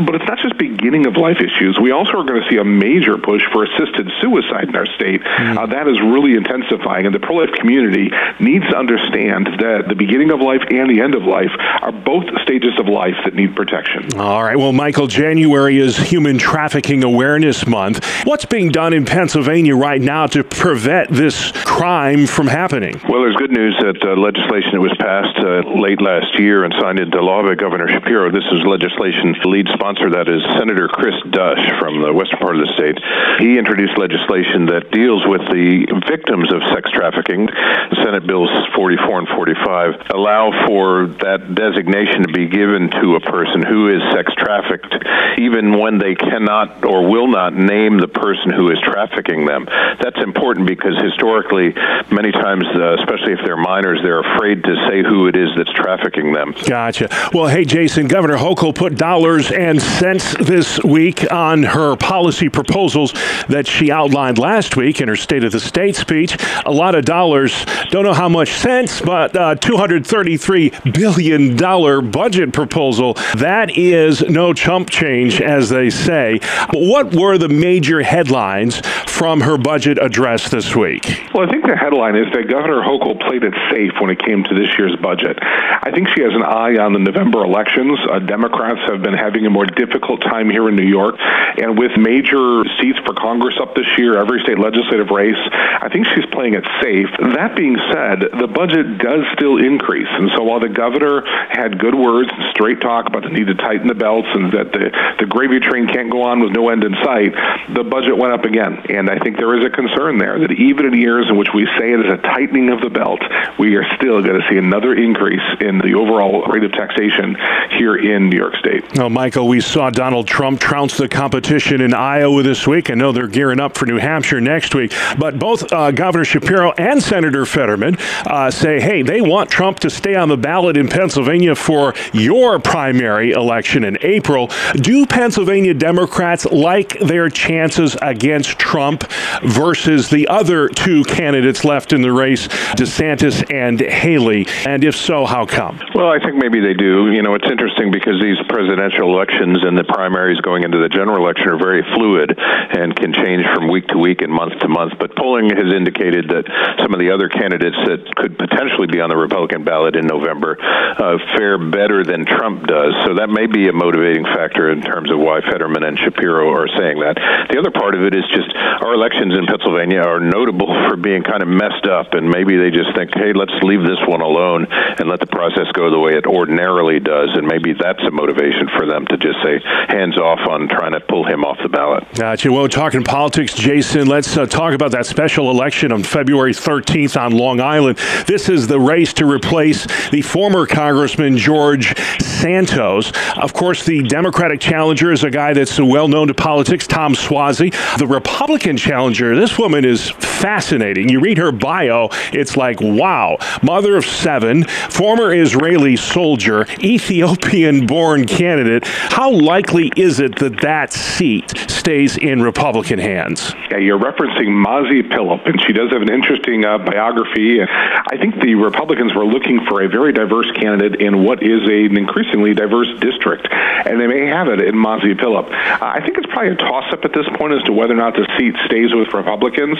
But 0.04 0.18
it's 0.18 0.26
not 0.26 0.38
just 0.42 0.58
beginning 0.58 1.06
of 1.06 1.16
life 1.16 1.38
issues. 1.38 1.78
We 1.80 1.92
also 1.92 2.18
are 2.18 2.26
going 2.26 2.42
to 2.42 2.48
see 2.50 2.58
a 2.58 2.64
major 2.64 3.16
push 3.16 3.42
for 3.54 3.62
assisted 3.64 4.10
suicide 4.20 4.68
in 4.68 4.76
our 4.76 4.86
state. 4.86 5.22
Mm. 5.22 5.56
Uh, 5.56 5.66
that 5.66 5.86
is 5.86 6.00
really 6.02 6.34
intensifying, 6.34 7.06
and 7.06 7.14
the 7.14 7.22
pro-life 7.22 7.54
community 7.54 8.10
needs 8.40 8.66
to 8.68 8.76
understand 8.76 9.46
that 9.62 9.86
the 9.88 9.94
beginning 9.94 10.30
of 10.30 10.40
life 10.40 10.62
and 10.70 10.90
the 10.90 11.00
end 11.00 11.14
of 11.14 11.22
life 11.22 11.54
are 11.80 11.92
both 11.92 12.26
stages 12.42 12.74
of 12.78 12.88
life 12.88 13.14
that 13.24 13.34
need 13.34 13.54
protection. 13.54 14.18
All 14.18 14.42
right. 14.42 14.58
Well, 14.58 14.72
Michael, 14.72 15.06
January 15.06 15.78
is 15.78 15.96
Human 15.96 16.38
Trafficking 16.38 17.04
Awareness 17.04 17.66
Month. 17.66 18.04
What's 18.24 18.44
being 18.44 18.70
done 18.70 18.92
in 18.92 19.04
Pennsylvania 19.04 19.76
right 19.76 19.91
now 20.00 20.26
to 20.28 20.42
prevent 20.42 21.10
this 21.10 21.52
crime? 21.52 21.82
crime 21.82 22.26
from 22.26 22.46
happening. 22.46 22.94
Well, 23.08 23.26
there's 23.26 23.34
good 23.36 23.50
news 23.50 23.74
that 23.82 23.98
uh, 24.06 24.14
legislation 24.14 24.78
that 24.78 24.80
was 24.80 24.94
passed 25.02 25.34
uh, 25.42 25.66
late 25.74 26.00
last 26.00 26.38
year 26.38 26.62
and 26.62 26.72
signed 26.78 27.00
into 27.00 27.20
law 27.20 27.42
by 27.42 27.54
Governor 27.54 27.88
Shapiro. 27.88 28.30
This 28.30 28.46
is 28.54 28.62
legislation. 28.62 29.34
The 29.42 29.48
lead 29.50 29.66
sponsor 29.74 30.08
that 30.14 30.30
is 30.30 30.40
Senator 30.54 30.86
Cris 30.86 31.18
Dush 31.34 31.58
from 31.82 31.98
the 32.00 32.14
western 32.14 32.38
part 32.38 32.54
of 32.54 32.62
the 32.62 32.72
state. 32.78 32.96
He 33.42 33.58
introduced 33.58 33.98
legislation 33.98 34.70
that 34.70 34.94
deals 34.94 35.26
with 35.26 35.42
the 35.50 35.90
victims 36.06 36.54
of 36.54 36.62
sex 36.70 36.86
trafficking. 36.94 37.50
Senate 37.98 38.30
bills 38.30 38.50
44 38.78 39.26
and 39.26 39.28
45 39.34 40.14
allow 40.14 40.54
for 40.70 41.10
that 41.26 41.58
designation 41.58 42.24
to 42.24 42.32
be 42.32 42.46
given 42.46 42.94
to 43.02 43.18
a 43.18 43.22
person 43.26 43.58
who 43.58 43.90
is 43.90 44.00
sex 44.14 44.30
trafficked, 44.38 44.94
even 45.42 45.82
when 45.82 45.98
they 45.98 46.14
cannot 46.14 46.86
or 46.86 47.10
will 47.10 47.26
not 47.26 47.58
name 47.58 47.98
the 47.98 48.08
person 48.08 48.54
who 48.54 48.70
is 48.70 48.78
trafficking 48.86 49.50
them. 49.50 49.66
That's 50.02 50.18
important 50.22 50.66
because 50.66 50.96
historically, 51.00 51.74
many 52.10 52.32
times, 52.32 52.64
uh, 52.74 52.94
especially 52.98 53.32
if 53.32 53.40
they're 53.44 53.56
minors, 53.56 54.00
they're 54.02 54.20
afraid 54.20 54.62
to 54.64 54.74
say 54.88 55.02
who 55.02 55.26
it 55.26 55.36
is 55.36 55.50
that's 55.56 55.72
trafficking 55.72 56.32
them. 56.32 56.54
Gotcha. 56.66 57.08
Well, 57.32 57.48
hey, 57.48 57.64
Jason, 57.64 58.08
Governor 58.08 58.36
Hochul 58.36 58.74
put 58.74 58.96
dollars 58.96 59.50
and 59.50 59.80
cents 59.80 60.36
this 60.38 60.82
week 60.82 61.30
on 61.32 61.62
her 61.62 61.96
policy 61.96 62.48
proposals 62.48 63.12
that 63.48 63.66
she 63.66 63.90
outlined 63.90 64.38
last 64.38 64.76
week 64.76 65.00
in 65.00 65.08
her 65.08 65.16
State 65.16 65.44
of 65.44 65.52
the 65.52 65.60
State 65.60 65.96
speech. 65.96 66.36
A 66.64 66.70
lot 66.70 66.94
of 66.94 67.04
dollars. 67.04 67.64
Don't 67.90 68.04
know 68.04 68.14
how 68.14 68.28
much 68.28 68.52
cents, 68.52 69.00
but 69.00 69.36
uh, 69.36 69.54
$233 69.56 70.92
billion 70.94 72.10
budget 72.10 72.52
proposal. 72.52 73.14
That 73.36 73.76
is 73.76 74.22
no 74.22 74.52
chump 74.52 74.90
change, 74.90 75.40
as 75.40 75.68
they 75.68 75.90
say. 75.90 76.40
What 76.72 77.14
were 77.14 77.38
the 77.38 77.48
major 77.48 78.02
headlines 78.02 78.80
from 79.06 79.40
her 79.42 79.58
budget 79.58 79.71
address 79.76 80.50
this 80.50 80.76
week? 80.76 81.04
Well, 81.32 81.46
I 81.46 81.50
think 81.50 81.64
the 81.66 81.76
headline 81.76 82.16
is 82.16 82.26
that 82.32 82.48
Governor 82.48 82.82
Hochul 82.82 83.20
played 83.26 83.44
it 83.44 83.54
safe 83.70 83.92
when 84.00 84.10
it 84.10 84.18
came 84.18 84.44
to 84.44 84.54
this 84.54 84.68
year's 84.78 84.96
budget. 84.96 85.38
I 85.40 85.90
think 85.90 86.08
she 86.08 86.22
has 86.22 86.34
an 86.34 86.42
eye 86.42 86.76
on 86.76 86.92
the 86.92 86.98
November 86.98 87.44
elections. 87.44 87.98
Uh, 88.10 88.18
Democrats 88.18 88.80
have 88.88 89.02
been 89.02 89.14
having 89.14 89.46
a 89.46 89.50
more 89.50 89.66
difficult 89.66 90.20
time 90.20 90.50
here 90.50 90.68
in 90.68 90.76
New 90.76 90.88
York, 90.88 91.16
and 91.18 91.78
with 91.78 91.92
major 91.96 92.64
seats 92.80 92.98
for 93.04 93.14
Congress 93.14 93.56
up 93.60 93.74
this 93.74 93.88
year, 93.96 94.18
every 94.18 94.40
state 94.42 94.58
legislative 94.58 95.10
race, 95.10 95.40
I 95.52 95.88
think 95.92 96.06
she's 96.14 96.26
playing 96.32 96.54
it 96.54 96.64
safe. 96.80 97.08
That 97.34 97.56
being 97.56 97.76
said, 97.92 98.28
the 98.38 98.48
budget 98.48 98.98
does 98.98 99.24
still 99.32 99.56
increase, 99.58 100.08
and 100.10 100.30
so 100.36 100.42
while 100.44 100.60
the 100.60 100.68
governor 100.68 101.22
had 101.50 101.78
good 101.78 101.94
words 101.94 102.30
and 102.32 102.44
straight 102.50 102.80
talk 102.80 103.06
about 103.06 103.22
the 103.22 103.30
need 103.30 103.46
to 103.46 103.54
tighten 103.54 103.88
the 103.88 103.94
belts 103.94 104.28
and 104.32 104.52
that 104.52 104.72
the 104.72 104.90
the 105.18 105.26
gravy 105.26 105.60
train 105.60 105.86
can't 105.86 106.10
go 106.10 106.22
on 106.22 106.40
with 106.40 106.52
no 106.52 106.68
end 106.68 106.84
in 106.84 106.94
sight, 107.04 107.32
the 107.74 107.84
budget 107.84 108.16
went 108.16 108.32
up 108.32 108.44
again, 108.44 108.84
and 108.88 109.08
I 109.08 109.18
think 109.18 109.36
there 109.36 109.51
is 109.56 109.64
a 109.64 109.70
concern 109.70 110.18
there 110.18 110.38
that 110.38 110.52
even 110.52 110.86
in 110.86 110.94
years 110.94 111.28
in 111.28 111.36
which 111.36 111.48
we 111.54 111.66
say 111.78 111.92
it 111.92 112.00
is 112.00 112.12
a 112.12 112.18
tightening 112.18 112.70
of 112.70 112.80
the 112.80 112.90
belt, 112.90 113.20
we 113.58 113.76
are 113.76 113.84
still 113.96 114.22
going 114.22 114.40
to 114.40 114.48
see 114.48 114.56
another 114.56 114.94
increase 114.94 115.42
in 115.60 115.78
the 115.78 115.94
overall 115.94 116.42
rate 116.46 116.64
of 116.64 116.72
taxation 116.72 117.36
here 117.70 117.96
in 117.96 118.28
New 118.28 118.36
York 118.36 118.54
State. 118.56 118.84
Well, 118.96 119.10
Michael, 119.10 119.48
we 119.48 119.60
saw 119.60 119.90
Donald 119.90 120.26
Trump 120.26 120.60
trounce 120.60 120.96
the 120.96 121.08
competition 121.08 121.80
in 121.80 121.94
Iowa 121.94 122.42
this 122.42 122.66
week. 122.66 122.90
I 122.90 122.94
know 122.94 123.12
they're 123.12 123.26
gearing 123.26 123.60
up 123.60 123.76
for 123.76 123.86
New 123.86 123.98
Hampshire 123.98 124.40
next 124.40 124.74
week, 124.74 124.92
but 125.18 125.38
both 125.38 125.72
uh, 125.72 125.90
Governor 125.90 126.24
Shapiro 126.24 126.72
and 126.72 127.02
Senator 127.02 127.46
Fetterman 127.46 127.96
uh, 128.26 128.50
say, 128.50 128.80
hey, 128.80 129.02
they 129.02 129.20
want 129.20 129.50
Trump 129.50 129.80
to 129.80 129.90
stay 129.90 130.14
on 130.14 130.28
the 130.28 130.36
ballot 130.36 130.76
in 130.76 130.88
Pennsylvania 130.88 131.54
for 131.54 131.94
your 132.12 132.58
primary 132.58 133.32
election 133.32 133.84
in 133.84 133.98
April. 134.02 134.50
Do 134.74 135.06
Pennsylvania 135.06 135.74
Democrats 135.74 136.44
like 136.46 136.98
their 136.98 137.28
chances 137.28 137.96
against 138.00 138.58
Trump 138.58 139.04
versus 139.42 140.08
the 140.10 140.28
other 140.28 140.68
two 140.68 141.04
candidates 141.04 141.64
left 141.64 141.92
in 141.92 142.02
the 142.02 142.12
race, 142.12 142.48
DeSantis 142.76 143.52
and 143.52 143.80
Haley? 143.80 144.46
And 144.66 144.84
if 144.84 144.96
so, 144.96 145.26
how 145.26 145.46
come? 145.46 145.80
Well, 145.94 146.10
I 146.10 146.18
think 146.18 146.36
maybe 146.36 146.60
they 146.60 146.74
do. 146.74 147.10
You 147.10 147.22
know, 147.22 147.34
it's 147.34 147.48
interesting 147.50 147.90
because 147.90 148.20
these 148.20 148.38
presidential 148.48 149.12
elections 149.12 149.58
and 149.62 149.76
the 149.76 149.84
primaries 149.84 150.40
going 150.40 150.62
into 150.62 150.78
the 150.78 150.88
general 150.88 151.18
election 151.18 151.48
are 151.48 151.58
very 151.58 151.82
fluid 151.94 152.38
and 152.38 152.94
can 152.96 153.12
change 153.12 153.44
from 153.54 153.68
week 153.68 153.88
to 153.88 153.98
week 153.98 154.22
and 154.22 154.32
month 154.32 154.58
to 154.60 154.68
month. 154.68 154.94
But 154.98 155.16
polling 155.16 155.50
has 155.50 155.72
indicated 155.72 156.28
that 156.28 156.44
some 156.80 156.94
of 156.94 157.00
the 157.00 157.10
other 157.10 157.28
candidates 157.28 157.76
that 157.86 158.14
could 158.16 158.38
potentially 158.38 158.86
be 158.86 159.00
on 159.00 159.10
the 159.10 159.16
Republican 159.16 159.64
ballot 159.64 159.96
in 159.96 160.06
November 160.06 160.56
uh, 160.60 161.18
fare 161.36 161.58
better 161.58 162.04
than 162.04 162.24
Trump 162.24 162.66
does. 162.66 162.94
So 163.04 163.14
that 163.14 163.28
may 163.28 163.46
be 163.46 163.68
a 163.68 163.72
motivating 163.72 164.24
factor 164.24 164.70
in 164.70 164.82
terms 164.82 165.10
of 165.10 165.18
why 165.18 165.40
Fetterman 165.40 165.82
and 165.82 165.98
Shapiro 165.98 166.50
are 166.52 166.68
saying 166.68 167.00
that. 167.00 167.16
The 167.50 167.58
other 167.58 167.70
part 167.70 167.94
of 167.94 168.02
it 168.02 168.14
is 168.14 168.24
just 168.30 168.54
our 168.56 168.94
elections 168.94 169.31
in 169.32 169.46
Pennsylvania 169.46 170.00
are 170.00 170.20
notable 170.20 170.68
for 170.88 170.96
being 170.96 171.22
kind 171.22 171.42
of 171.42 171.48
messed 171.48 171.86
up, 171.86 172.14
and 172.14 172.28
maybe 172.28 172.56
they 172.56 172.70
just 172.70 172.94
think, 172.94 173.10
hey, 173.14 173.32
let's 173.32 173.54
leave 173.62 173.82
this 173.82 174.00
one 174.06 174.20
alone 174.20 174.66
and 174.70 175.08
let 175.08 175.20
the 175.20 175.26
process 175.26 175.66
go 175.72 175.90
the 175.90 175.98
way 175.98 176.14
it 176.16 176.26
ordinarily 176.26 177.00
does, 177.00 177.30
and 177.34 177.46
maybe 177.46 177.72
that's 177.72 178.02
a 178.04 178.10
motivation 178.10 178.68
for 178.76 178.86
them 178.86 179.06
to 179.06 179.16
just 179.16 179.38
say 179.42 179.60
hands 179.88 180.18
off 180.18 180.40
on 180.48 180.68
trying 180.68 180.92
to 180.92 181.00
pull 181.00 181.24
him 181.24 181.44
off 181.44 181.58
the 181.62 181.68
ballot. 181.68 182.04
Gotcha. 182.14 182.50
Well, 182.50 182.68
talking 182.68 183.04
politics, 183.04 183.54
Jason, 183.54 184.06
let's 184.06 184.36
uh, 184.36 184.46
talk 184.46 184.74
about 184.74 184.90
that 184.92 185.06
special 185.06 185.50
election 185.50 185.92
on 185.92 186.02
February 186.02 186.52
13th 186.52 187.20
on 187.20 187.32
Long 187.32 187.60
Island. 187.60 187.98
This 188.26 188.48
is 188.48 188.66
the 188.66 188.80
race 188.80 189.12
to 189.14 189.26
replace 189.26 189.86
the 190.10 190.22
former 190.22 190.66
Congressman 190.66 191.36
George 191.36 191.96
Santos. 192.20 193.12
Of 193.36 193.52
course, 193.52 193.84
the 193.84 194.02
Democratic 194.02 194.60
challenger 194.60 195.12
is 195.12 195.24
a 195.24 195.30
guy 195.30 195.52
that's 195.52 195.78
well 195.78 196.08
known 196.08 196.28
to 196.28 196.34
politics, 196.34 196.86
Tom 196.86 197.14
Suozzi. 197.14 197.72
The 197.98 198.06
Republican 198.06 198.76
challenger, 198.76 199.21
this 199.30 199.58
woman 199.58 199.84
is 199.84 200.10
fascinating. 200.10 201.08
You 201.08 201.20
read 201.20 201.38
her 201.38 201.52
bio, 201.52 202.08
it's 202.32 202.56
like, 202.56 202.80
wow. 202.80 203.38
Mother 203.62 203.96
of 203.96 204.04
seven, 204.04 204.64
former 204.90 205.32
Israeli 205.32 205.96
soldier, 205.96 206.66
Ethiopian 206.82 207.86
born 207.86 208.26
candidate. 208.26 208.84
How 208.86 209.30
likely 209.30 209.92
is 209.96 210.18
it 210.18 210.36
that 210.40 210.60
that 210.62 210.92
seat 210.92 211.56
stays 211.68 212.16
in 212.16 212.42
Republican 212.42 212.98
hands? 212.98 213.54
Yeah, 213.70 213.78
you're 213.78 213.98
referencing 213.98 214.48
Mazi 214.48 215.02
Pilip, 215.02 215.48
and 215.48 215.60
she 215.62 215.72
does 215.72 215.90
have 215.90 216.02
an 216.02 216.10
interesting 216.12 216.64
uh, 216.64 216.78
biography. 216.78 217.60
I 217.62 218.16
think 218.18 218.40
the 218.40 218.54
Republicans 218.56 219.14
were 219.14 219.24
looking 219.24 219.60
for 219.68 219.82
a 219.82 219.88
very 219.88 220.12
diverse 220.12 220.50
candidate 220.52 221.00
in 221.00 221.24
what 221.24 221.42
is 221.42 221.62
a, 221.68 221.86
an 221.86 221.96
increasingly 221.96 222.54
diverse 222.54 222.88
district, 223.00 223.48
and 223.50 224.00
they 224.00 224.06
may 224.06 224.26
have 224.26 224.48
it 224.48 224.60
in 224.60 224.74
Mazi 224.74 225.14
Pilip. 225.14 225.50
I 225.50 226.00
think 226.00 226.18
it's 226.18 226.26
probably 226.26 226.52
a 226.52 226.56
toss-up 226.56 227.04
at 227.04 227.12
this 227.12 227.26
point 227.36 227.54
as 227.54 227.62
to 227.64 227.72
whether 227.72 227.94
or 227.94 227.96
not 227.96 228.14
the 228.14 228.26
seat 228.38 228.54
stays 228.66 228.94
with 228.94 229.11
Republicans. 229.12 229.78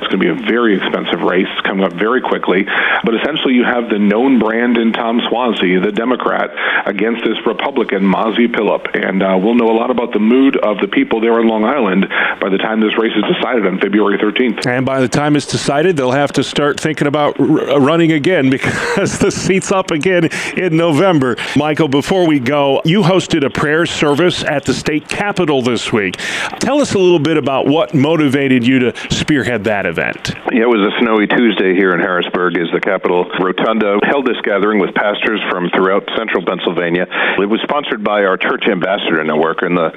It's 0.00 0.08
going 0.08 0.20
to 0.20 0.24
be 0.24 0.28
a 0.28 0.46
very 0.48 0.76
expensive 0.76 1.20
race 1.22 1.48
coming 1.64 1.84
up 1.84 1.92
very 1.92 2.20
quickly, 2.20 2.64
but 3.04 3.14
essentially 3.14 3.54
you 3.54 3.64
have 3.64 3.88
the 3.90 3.98
known 3.98 4.38
brand 4.38 4.76
in 4.76 4.92
Tom 4.92 5.20
Suozzi, 5.20 5.82
the 5.82 5.92
Democrat, 5.92 6.50
against 6.86 7.24
this 7.24 7.38
Republican, 7.46 8.02
Mazi 8.02 8.46
Pilip, 8.46 8.86
and 8.94 9.22
uh, 9.22 9.38
we'll 9.40 9.54
know 9.54 9.70
a 9.70 9.76
lot 9.76 9.90
about 9.90 10.12
the 10.12 10.18
mood 10.18 10.56
of 10.56 10.78
the 10.78 10.88
people 10.88 11.20
there 11.20 11.40
in 11.40 11.48
Long 11.48 11.64
Island 11.64 12.08
by 12.40 12.48
the 12.48 12.58
time 12.58 12.80
this 12.80 12.96
race 12.98 13.12
is 13.16 13.24
decided 13.34 13.66
on 13.66 13.78
February 13.78 14.18
13th. 14.18 14.66
And 14.66 14.84
by 14.86 15.00
the 15.00 15.08
time 15.08 15.36
it's 15.36 15.46
decided, 15.46 15.96
they'll 15.96 16.12
have 16.12 16.32
to 16.32 16.44
start 16.44 16.78
thinking 16.78 17.06
about 17.06 17.38
r- 17.38 17.80
running 17.80 18.12
again 18.12 18.50
because 18.54 19.18
the 19.18 19.30
seat's 19.30 19.72
up 19.72 19.90
again 19.90 20.28
in 20.56 20.76
November. 20.76 21.36
Michael, 21.56 21.88
before 21.88 22.26
we 22.26 22.40
go, 22.40 22.82
you 22.84 23.02
hosted 23.02 23.44
a 23.44 23.50
prayer 23.50 23.86
service 23.86 24.44
at 24.44 24.64
the 24.64 24.74
state 24.74 25.08
capitol 25.08 25.62
this 25.62 25.92
week. 25.92 26.16
Tell 26.60 26.80
us 26.80 26.94
a 26.94 26.98
little 26.98 27.18
bit 27.18 27.36
about 27.36 27.66
what 27.66 27.94
motivated 27.94 28.66
you 28.66 28.73
to 28.80 28.92
spearhead 29.10 29.64
that 29.64 29.86
event. 29.86 30.34
Yeah, 30.52 30.64
it 30.64 30.72
was 30.72 30.80
a 30.80 30.94
snowy 31.00 31.26
Tuesday 31.26 31.74
here 31.74 31.92
in 31.94 32.00
Harrisburg 32.00 32.56
as 32.58 32.70
the 32.72 32.80
Capitol 32.80 33.24
Rotunda 33.40 33.98
held 34.04 34.26
this 34.26 34.40
gathering 34.42 34.78
with 34.78 34.94
pastors 34.94 35.40
from 35.50 35.70
throughout 35.70 36.08
central 36.16 36.44
Pennsylvania. 36.44 37.06
It 37.38 37.46
was 37.46 37.60
sponsored 37.62 38.04
by 38.04 38.24
our 38.24 38.36
church 38.36 38.64
ambassador 38.70 39.22
network, 39.24 39.62
and 39.62 39.76
the, 39.76 39.90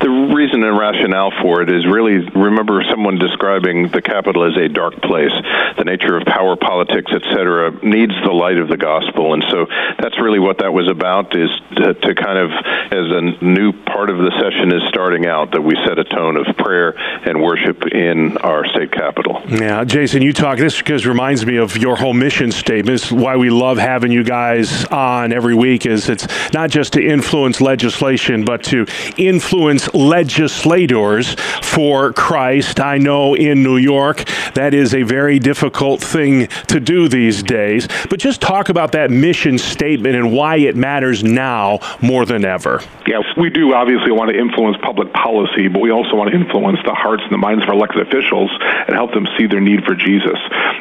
the 0.00 0.10
reason 0.34 0.62
and 0.62 0.78
rationale 0.78 1.32
for 1.42 1.62
it 1.62 1.70
is 1.70 1.86
really 1.86 2.22
remember 2.34 2.82
someone 2.90 3.18
describing 3.18 3.88
the 3.88 4.02
Capitol 4.02 4.44
as 4.44 4.56
a 4.56 4.68
dark 4.68 5.00
place. 5.02 5.34
The 5.76 5.84
nature 5.84 6.16
of 6.16 6.24
power 6.24 6.56
politics, 6.56 7.10
etc., 7.10 7.72
needs 7.82 8.14
the 8.24 8.32
light 8.32 8.58
of 8.58 8.68
the 8.68 8.76
gospel, 8.76 9.34
and 9.34 9.44
so 9.50 9.66
that's 9.98 10.18
really 10.20 10.38
what 10.38 10.58
that 10.58 10.72
was 10.72 10.88
about. 10.88 11.34
Is 11.34 11.50
to, 11.76 11.94
to 11.94 12.14
kind 12.14 12.38
of, 12.38 12.50
as 12.92 13.06
a 13.10 13.44
new 13.44 13.72
part 13.72 14.10
of 14.10 14.18
the 14.18 14.30
session 14.38 14.72
is 14.72 14.82
starting 14.88 15.26
out, 15.26 15.52
that 15.52 15.62
we 15.62 15.74
set 15.84 15.98
a 15.98 16.04
tone 16.04 16.36
of 16.36 16.56
prayer 16.56 16.94
and 17.26 17.42
worship 17.42 17.86
in 17.92 18.23
our 18.38 18.66
state 18.66 18.90
capital. 18.92 19.42
Yeah, 19.48 19.84
Jason, 19.84 20.22
you 20.22 20.32
talk 20.32 20.58
this 20.58 20.78
because 20.78 21.06
reminds 21.06 21.44
me 21.44 21.56
of 21.56 21.76
your 21.76 21.96
whole 21.96 22.14
mission 22.14 22.50
statement. 22.50 23.00
It's 23.00 23.12
why 23.12 23.36
we 23.36 23.50
love 23.50 23.78
having 23.78 24.10
you 24.10 24.24
guys 24.24 24.84
on 24.86 25.32
every 25.32 25.54
week. 25.54 25.86
Is 25.86 26.08
it's 26.08 26.26
not 26.52 26.70
just 26.70 26.94
to 26.94 27.02
influence 27.06 27.60
legislation, 27.60 28.44
but 28.44 28.62
to 28.64 28.86
influence 29.16 29.92
legislators 29.94 31.34
for 31.62 32.12
Christ. 32.12 32.80
I 32.80 32.98
know 32.98 33.34
in 33.34 33.62
New 33.62 33.76
York 33.76 34.24
that 34.54 34.74
is 34.74 34.94
a 34.94 35.02
very 35.02 35.38
difficult 35.38 36.00
thing 36.00 36.46
to 36.68 36.80
do 36.80 37.08
these 37.08 37.42
days. 37.42 37.88
But 38.08 38.18
just 38.18 38.40
talk 38.40 38.68
about 38.68 38.92
that 38.92 39.10
mission 39.10 39.58
statement 39.58 40.16
and 40.16 40.32
why 40.32 40.56
it 40.56 40.76
matters 40.76 41.22
now 41.22 41.80
more 42.00 42.24
than 42.24 42.44
ever. 42.44 42.80
Yeah, 43.06 43.20
we 43.36 43.50
do 43.50 43.74
obviously 43.74 44.12
want 44.12 44.30
to 44.30 44.38
influence 44.38 44.76
public 44.82 45.12
policy, 45.12 45.68
but 45.68 45.80
we 45.80 45.90
also 45.90 46.16
want 46.16 46.30
to 46.30 46.36
influence 46.36 46.78
the 46.84 46.94
hearts 46.94 47.22
and 47.22 47.32
the 47.32 47.38
minds 47.38 47.62
of 47.62 47.68
our 47.68 47.74
elected 47.74 48.00
officials 48.00 48.13
and 48.22 48.94
help 48.94 49.12
them 49.12 49.26
see 49.36 49.46
their 49.46 49.60
need 49.60 49.84
for 49.84 49.94
Jesus. 49.94 50.14
Jesus. 50.14 50.38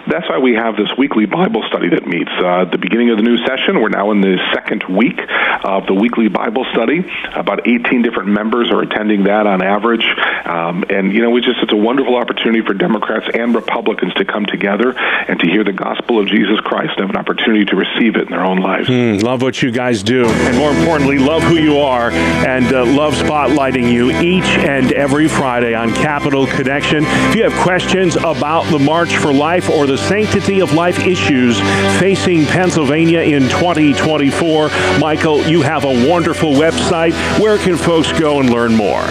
That's 0.07 0.27
why 0.29 0.37
we 0.37 0.53
have 0.53 0.75
this 0.75 0.89
weekly 0.97 1.25
Bible 1.25 1.63
study 1.67 1.89
that 1.89 2.05
meets 2.05 2.31
uh, 2.39 2.63
at 2.63 2.71
the 2.71 2.77
beginning 2.77 3.09
of 3.09 3.17
the 3.17 3.23
new 3.23 3.37
session. 3.45 3.81
We're 3.81 3.89
now 3.89 4.11
in 4.11 4.21
the 4.21 4.37
second 4.53 4.83
week 4.83 5.19
of 5.63 5.87
the 5.87 5.93
weekly 5.93 6.27
Bible 6.27 6.65
study. 6.71 7.05
About 7.33 7.67
18 7.67 8.01
different 8.01 8.29
members 8.29 8.69
are 8.71 8.81
attending 8.81 9.23
that 9.23 9.47
on 9.47 9.61
average. 9.61 10.05
Um, 10.45 10.83
and, 10.89 11.13
you 11.13 11.21
know, 11.21 11.29
we 11.29 11.41
just, 11.41 11.59
it's 11.63 11.71
a 11.71 11.77
wonderful 11.77 12.15
opportunity 12.15 12.61
for 12.65 12.73
Democrats 12.73 13.27
and 13.33 13.55
Republicans 13.55 14.13
to 14.15 14.25
come 14.25 14.45
together 14.45 14.97
and 14.97 15.39
to 15.39 15.47
hear 15.47 15.63
the 15.63 15.73
gospel 15.73 16.19
of 16.19 16.27
Jesus 16.27 16.59
Christ 16.59 16.91
and 16.97 17.07
have 17.07 17.09
an 17.09 17.17
opportunity 17.17 17.65
to 17.65 17.75
receive 17.75 18.15
it 18.15 18.23
in 18.23 18.29
their 18.29 18.45
own 18.45 18.59
lives. 18.59 18.89
Mm, 18.89 19.23
love 19.23 19.41
what 19.41 19.61
you 19.61 19.71
guys 19.71 20.03
do. 20.03 20.25
And 20.25 20.57
more 20.57 20.71
importantly, 20.71 21.17
love 21.17 21.43
who 21.43 21.55
you 21.55 21.79
are 21.79 22.11
and 22.11 22.65
uh, 22.73 22.85
love 22.85 23.13
spotlighting 23.13 23.91
you 23.91 24.11
each 24.11 24.43
and 24.43 24.91
every 24.91 25.27
Friday 25.27 25.73
on 25.73 25.93
Capital 25.93 26.45
Connection. 26.47 27.03
If 27.29 27.35
you 27.35 27.43
have 27.43 27.63
questions 27.63 28.15
about 28.15 28.69
the 28.71 28.79
March 28.79 29.17
for 29.17 29.33
Life 29.33 29.69
or 29.69 29.87
the 29.87 29.97
sanctity 29.97 30.61
of 30.61 30.73
life 30.73 30.99
issues 30.99 31.59
facing 31.99 32.45
Pennsylvania 32.45 33.21
in 33.21 33.43
2024, 33.49 34.69
Michael, 34.99 35.45
you 35.47 35.61
have 35.61 35.83
a 35.83 36.09
wonderful 36.09 36.53
website. 36.53 37.13
Where 37.39 37.57
can 37.57 37.77
folks 37.77 38.11
go 38.11 38.39
and 38.39 38.49
learn 38.49 38.75
more? 38.75 39.03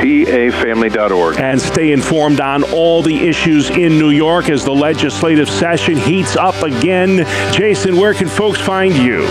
pafamily.org. 0.00 1.38
And 1.38 1.60
stay 1.60 1.92
informed 1.92 2.40
on 2.40 2.62
all 2.72 3.02
the 3.02 3.28
issues 3.28 3.68
in 3.70 3.98
New 3.98 4.10
York 4.10 4.48
as 4.48 4.64
the 4.64 4.72
legislative 4.72 5.50
session 5.50 5.96
heats 5.96 6.36
up 6.36 6.62
again. 6.62 7.26
Jason, 7.52 7.96
where 7.96 8.14
can 8.14 8.28
folks 8.28 8.60
find 8.60 8.96
you? 8.96 9.22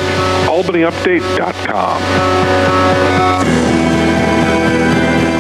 AlbanyUpdate.com. 0.47 3.08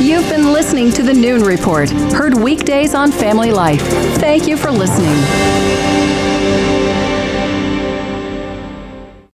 You've 0.00 0.26
been 0.30 0.54
listening 0.54 0.90
to 0.92 1.02
the 1.02 1.12
Noon 1.12 1.42
Report, 1.42 1.90
heard 1.90 2.32
weekdays 2.32 2.94
on 2.94 3.12
Family 3.12 3.50
Life. 3.50 3.82
Thank 4.16 4.46
you 4.46 4.56
for 4.56 4.70
listening. 4.70 5.99